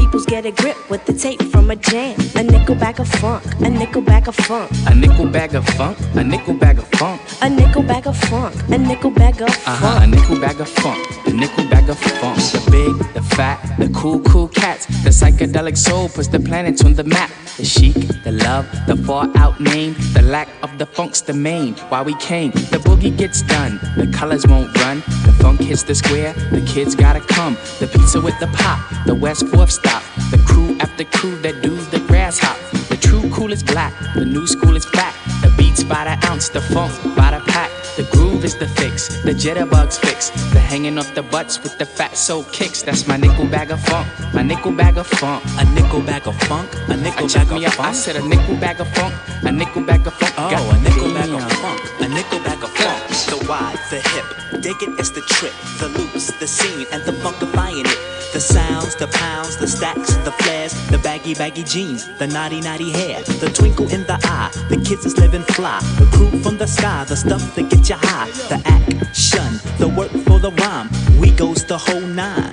[0.06, 3.44] peoples get a grip with the tape from a jam, a nickel bag of funk,
[3.62, 4.70] a nickel bag of funk.
[4.88, 7.20] A nickel bag of funk, a nickel bag of funk.
[7.42, 9.80] A nickel bag of funk, a nickel bag of Uh funk.
[9.84, 12.38] huh, a nickel bag of funk, a nickel bag of funk.
[12.38, 14.86] The big, the fat, the cool, cool cats.
[15.04, 17.32] The psychedelic soul puts the planets on the map.
[17.58, 19.96] The chic, the love, the far out name.
[20.14, 21.74] The lack of the funk's the main.
[21.90, 23.80] Why we came, the boogie gets done.
[23.98, 24.98] The colors won't run.
[25.26, 26.34] The funk hits the square.
[26.52, 27.56] The kids gotta come.
[27.80, 28.80] The pizza with the pop.
[29.06, 29.95] The West Fourth stop.
[30.32, 32.58] The crew after crew that do the grass hop.
[32.90, 33.94] The true cool is black.
[34.16, 35.14] The new school is fat.
[35.42, 36.50] The beats by the ounce.
[36.50, 37.72] The funk by the pack.
[37.96, 40.30] The groove is the fix, the jitterbugs fix.
[40.52, 42.82] The hanging off the butts with the fat soul kicks.
[42.84, 45.42] That's my nickel bag of funk, my nickel bag of funk.
[45.58, 47.72] A nickel bag of funk, a nickel bag me of.
[47.80, 47.96] I funk.
[47.96, 50.34] said a nickel bag of funk, a nickel bag of funk.
[50.38, 53.02] Oh, Got a nickel bag of funk, a nickel bag of funk.
[53.32, 57.14] The wide, the hip, dig it is the trip, the loops, the scene, and the
[57.14, 57.95] funkifying it.
[58.36, 62.92] The sounds, the pounds, the stacks, the flares, the baggy, baggy jeans, the naughty, naughty
[62.92, 66.68] hair, the twinkle in the eye, the kids is living fly, the crew from the
[66.68, 71.32] sky, the stuff that get you high, the action, the work for the rhyme, we
[71.32, 72.52] goes the whole nine.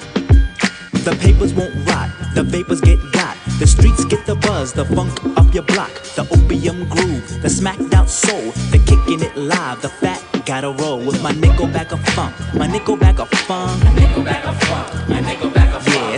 [1.03, 3.37] The papers won't rot, the vapors get got.
[3.59, 5.91] The streets get the buzz, the funk up your block.
[6.15, 8.53] The opium groove, the smacked out soul.
[8.71, 12.35] The kicking it live, the fat gotta roll with my nickel bag of funk.
[12.55, 13.83] My nickel bag of funk.
[13.85, 15.09] my nickel bag of funk.
[15.09, 15.42] My nickel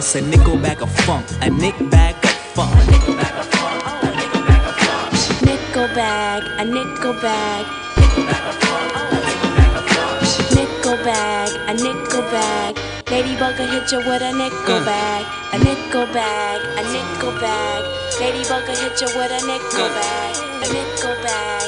[0.04, 1.24] it's a nickel bag of funk.
[1.40, 2.74] A nick bag of funk.
[2.74, 3.84] A nickel bag of funk.
[4.04, 5.44] A nickel bag of funk.
[5.46, 7.64] Nickel bag, a nickel bag.
[10.54, 12.76] Nickel bag, a nickel bag.
[13.10, 14.84] Ladybug will hit you with a nickel Uh.
[14.84, 15.24] bag.
[15.54, 17.82] A nickel bag, a nickel bag.
[18.20, 20.00] Ladybug will hit you with a nickel Uh.
[20.00, 20.34] bag.
[20.64, 21.63] A nickel bag,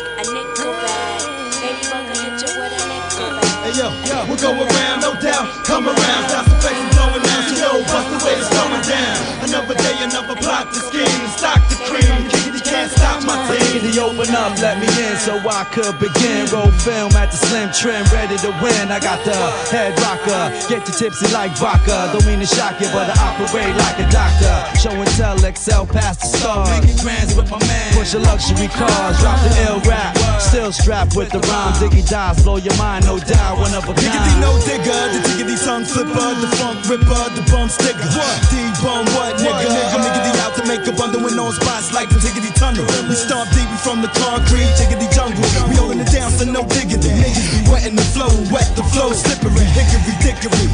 [3.77, 5.45] yo, yo, we'll go around, no doubt.
[5.68, 7.45] Come around, stop some faces blowing out.
[7.45, 9.16] So yo, bust the way it's going down.
[9.45, 12.16] Another day, another plot to scheme stock the cream.
[12.33, 13.85] Kickity can't stop my team.
[13.85, 16.49] He open up, let me in so I could begin.
[16.49, 18.89] Roll film at the slim trim, ready to win.
[18.89, 19.37] I got the
[19.68, 22.11] head rocker, get you tipsy like vodka.
[22.12, 24.57] Don't mean to shock you, but I operate like a doctor.
[24.81, 26.72] Show and tell, excel past the stars.
[26.72, 27.93] Making grands with my man.
[27.93, 30.16] Push a luxury cars, drop the ill rap.
[30.47, 31.74] Still strapped with the rhyme.
[31.82, 33.59] Diggy dies, blow your mind, no doubt.
[33.59, 33.99] One of a kind.
[33.99, 38.07] Diggity no digger, the diggity tongue flipper, the funk ripper, the bum sticker.
[38.14, 38.36] What?
[38.55, 39.66] D-bum what nigga?
[39.66, 39.99] nigga?
[40.07, 42.86] Miggity out to make a bundle in on spots like the tiggity tunnel.
[43.11, 45.42] We stomp deep from the concrete, tiggity jungle.
[45.66, 47.11] We holding it down so no diggity.
[47.11, 50.70] Niggas be wetting the flow, wet the flow, slippery, hickory dickory.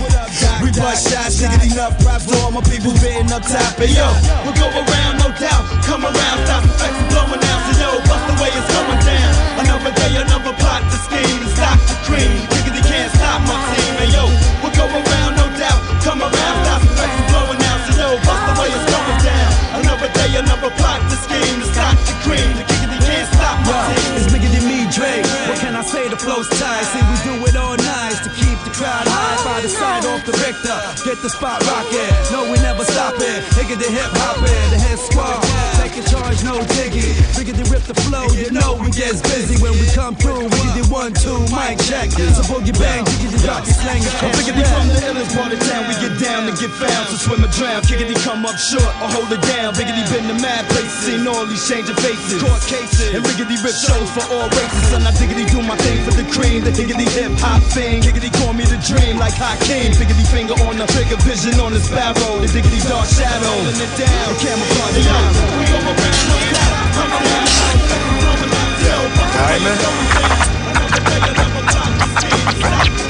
[0.60, 3.80] We bust shots, diggity enough props to all my people being up top.
[3.80, 4.04] Hey yo,
[4.44, 5.64] we'll go around, no doubt.
[5.88, 7.60] Come around, stop the facts blowing out.
[7.66, 9.01] So yo, bust the way it's down.
[9.58, 12.32] Another day, another plot to scheme to stop the cream.
[12.52, 13.92] Diggity can't stop my team.
[14.00, 14.24] Hey yo,
[14.62, 15.80] we'll go around, no doubt.
[16.04, 16.41] Come around,
[31.12, 32.08] get the spot rocking.
[32.32, 33.44] No, we never stop it.
[33.52, 35.44] Higger the hip hopping, the head squad.
[35.76, 37.12] Taking charge, no diggy.
[37.36, 40.48] Bigger than rip the flow, you know we gets busy when we come through.
[40.48, 42.08] We did one, two, mic check.
[42.16, 45.84] So boogie bang, jiggy the rock, you slang Biggity from the illest part of town,
[45.84, 47.82] we get down to get found, so swim or drown.
[47.84, 49.76] Kickity come up short or hold it down.
[49.76, 52.40] Biggity been to mad places, seen all these changing faces.
[52.40, 54.96] Court cases, and riggedy rip shows for all races.
[54.96, 58.00] And I diggity do my thing for the cream, the higgity hip hop thing.
[58.00, 59.92] Kickity call me the dream like Hakeem.
[60.00, 62.38] Biggity finger on the trigger, vision on the sparrow.
[62.40, 64.28] The diggity dark shadow, holding it down.
[64.28, 65.32] The camouflage it out.
[65.58, 66.94] We go around, no doubt.
[66.94, 67.50] Come around,
[69.32, 69.78] Alright, man.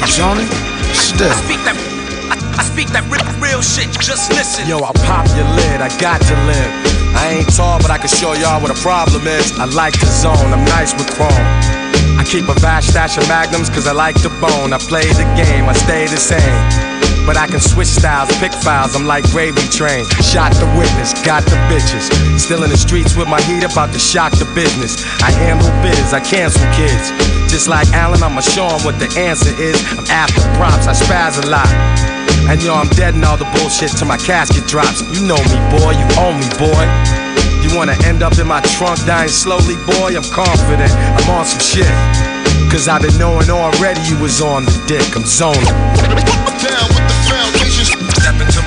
[0.07, 0.47] Johnny,
[0.95, 1.33] still.
[1.45, 1.77] Speak that.
[2.59, 3.91] I speak that real, real shit.
[4.01, 4.69] Just listen.
[4.69, 6.73] Yo, I pop your lid, I got to live.
[7.17, 9.53] I ain't tall, but I can show y'all what a problem is.
[9.59, 11.31] I like the zone, I'm nice with chrome.
[12.17, 14.73] I keep a vast stash of magnums cause I like the bone.
[14.73, 17.12] I play the game, I stay the same.
[17.25, 20.05] But I can switch styles, pick files, I'm like gravy train.
[20.21, 22.11] Shot the witness, got the bitches.
[22.39, 24.99] Still in the streets with my heat about to shock the business.
[25.23, 27.15] I handle biz, I cancel kids.
[27.47, 29.79] Just like Allen, I'ma show 'em what the answer is.
[29.97, 31.71] I'm after props, I spaz a lot.
[32.51, 35.03] And yo, I'm dead in all the bullshit till my casket drops.
[35.15, 36.85] You know me, boy, you own me, boy.
[37.63, 40.17] You wanna end up in my trunk dying slowly, boy?
[40.17, 41.93] I'm confident, I'm on some shit.
[42.71, 46.52] Cause I've been knowing already you was on the dick, I'm zoning.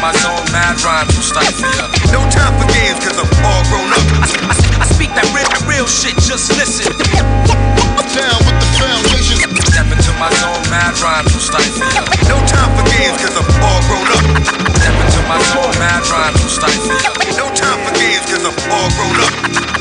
[0.05, 1.89] My zone, mad rhymes will start for ya.
[2.13, 4.05] No time for games, cause I'm all grown up.
[4.21, 6.13] I, I, I speak that real, real shit.
[6.21, 6.93] Just listen.
[8.13, 9.41] Down with the foundation.
[9.65, 12.05] Step into my zone, mad rhymes will for ya.
[12.29, 14.23] No time for games, cause I'm all grown up.
[14.77, 17.09] Step into my zone, mad rhymes will for ya.
[17.41, 19.33] No time for games, cause I'm all grown up.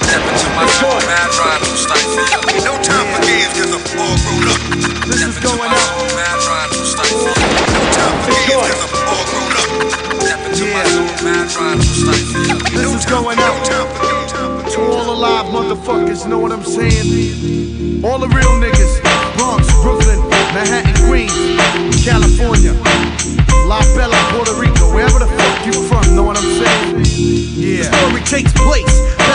[0.09, 2.41] Step into my zone, mad rhymes will for ya.
[2.65, 4.61] No time for games, cause I'm all grown up.
[5.05, 7.45] This is going My zone, mad rhymes will for ya.
[7.77, 8.94] No time for games, cause I'm
[11.25, 18.05] This is going out to all the live motherfuckers, know what I'm saying?
[18.05, 19.01] All the real niggas,
[19.35, 20.21] Bronx, Brooklyn,
[20.53, 21.33] Manhattan, Queens,
[22.05, 22.75] California,
[23.65, 27.01] La Bella, Puerto Rico, wherever the fuck you from, know what I'm saying?
[27.57, 27.89] Yeah.
[27.89, 28.93] The story takes place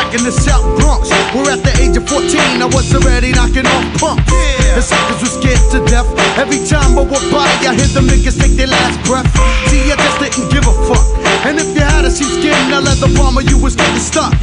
[0.09, 1.09] back in the South Bronx.
[1.33, 4.25] Where at the age of 14, I was already knocking off punks.
[4.31, 4.75] Yeah.
[4.75, 6.09] The suckers were scared to death.
[6.37, 9.29] Every time I walk by, I hear them niggas take their last breath.
[9.69, 11.05] See, I just didn't give a fuck.
[11.45, 14.33] And if you had a sheepskin, a leather bomber, you was getting stuck.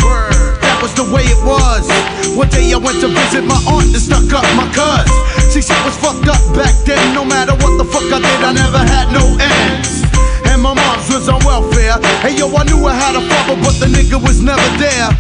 [0.63, 1.91] That was the way it was.
[2.37, 5.11] One day I went to visit my aunt and stuck up my cuz.
[5.51, 7.15] See, shit was fucked up back then.
[7.15, 10.07] No matter what the fuck I did, I never had no ends.
[10.47, 11.99] And my mom's was on welfare.
[12.23, 15.11] Hey yo, I knew I had a father, but the nigga was never there.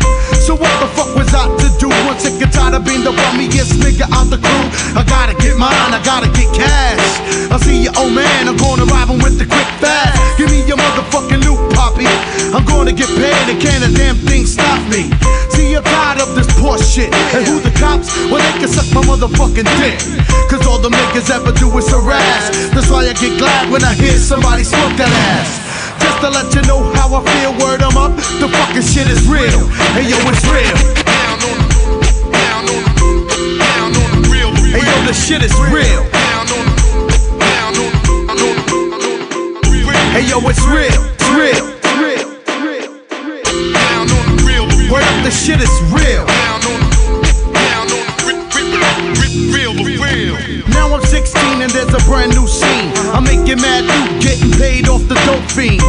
[0.46, 1.90] So what the fuck was I to do?
[2.06, 4.66] Once sick and tired of being the bummiest nigga out the crew.
[4.94, 7.18] I gotta get mine, I gotta get cash.
[7.50, 10.14] I see you, old man, I'm gonna arrive with the quick fast.
[10.38, 12.06] Give me your motherfucking loot, poppy.
[12.54, 15.10] I'm gonna get paid and can't a damn thing stop me.
[15.50, 17.10] See, I'm tired of this poor shit.
[17.34, 18.06] And who the cops?
[18.30, 19.98] Well, they can suck my motherfucking dick.
[20.46, 22.70] Cause all the niggas ever do is harass.
[22.70, 25.66] That's why I get glad when I hear somebody smoke that ass.
[26.26, 28.10] To let you know how I feel, word I'm up.
[28.16, 29.68] The fucking shit is real.
[29.94, 30.76] Hey yo, it's real.
[34.74, 36.02] Hey yo, the shit is real.
[40.10, 41.00] Hey yo, it's real.
[41.14, 41.64] It's real.
[44.90, 46.35] Word up, the shit is real.
[51.06, 52.90] Scene and there's a brand new scene.
[53.14, 55.86] I make you mad, you getting paid off the dope fiends.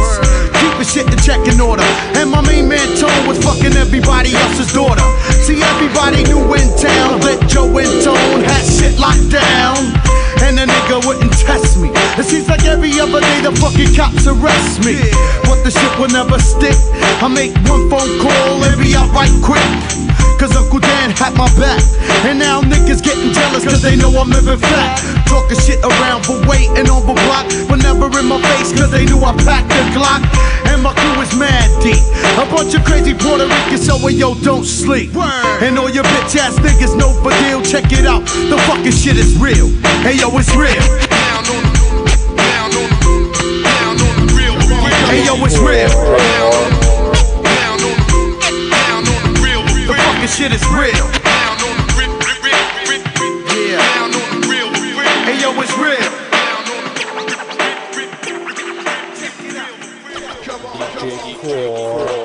[0.62, 1.82] Keeping shit in check in order.
[2.14, 5.02] And my main man Tone was fucking everybody else's daughter.
[5.42, 9.90] See, everybody knew in town that Joe and Tone had shit locked down.
[10.46, 11.90] And the nigga wouldn't test me.
[12.14, 15.02] It seems like every other day the fucking cops arrest me.
[15.50, 16.78] But the shit will never stick.
[17.18, 20.07] I make one phone call and be out right quick.
[20.38, 21.82] Cause Uncle Dan had my back.
[22.22, 25.02] And now niggas getting jealous cause they know I'm living fat.
[25.26, 27.50] Talking shit around for waiting on the block.
[27.66, 30.22] But never in my face cause they knew I packed the Glock.
[30.70, 31.98] And my crew is mad deep.
[32.38, 35.10] A bunch of crazy Puerto Ricans, so well, yo, don't sleep.
[35.58, 37.60] And all your bitch ass niggas know for deal.
[37.60, 38.22] Check it out.
[38.46, 39.66] The fucking shit is real.
[40.06, 40.70] Hey yo, it's real.
[45.10, 46.47] Hey yo, it's real.
[50.28, 51.06] The fucking shit is real.
[53.56, 53.82] Yeah.
[55.24, 56.10] Hey yo, it's real.
[61.00, 62.17] DJ Core.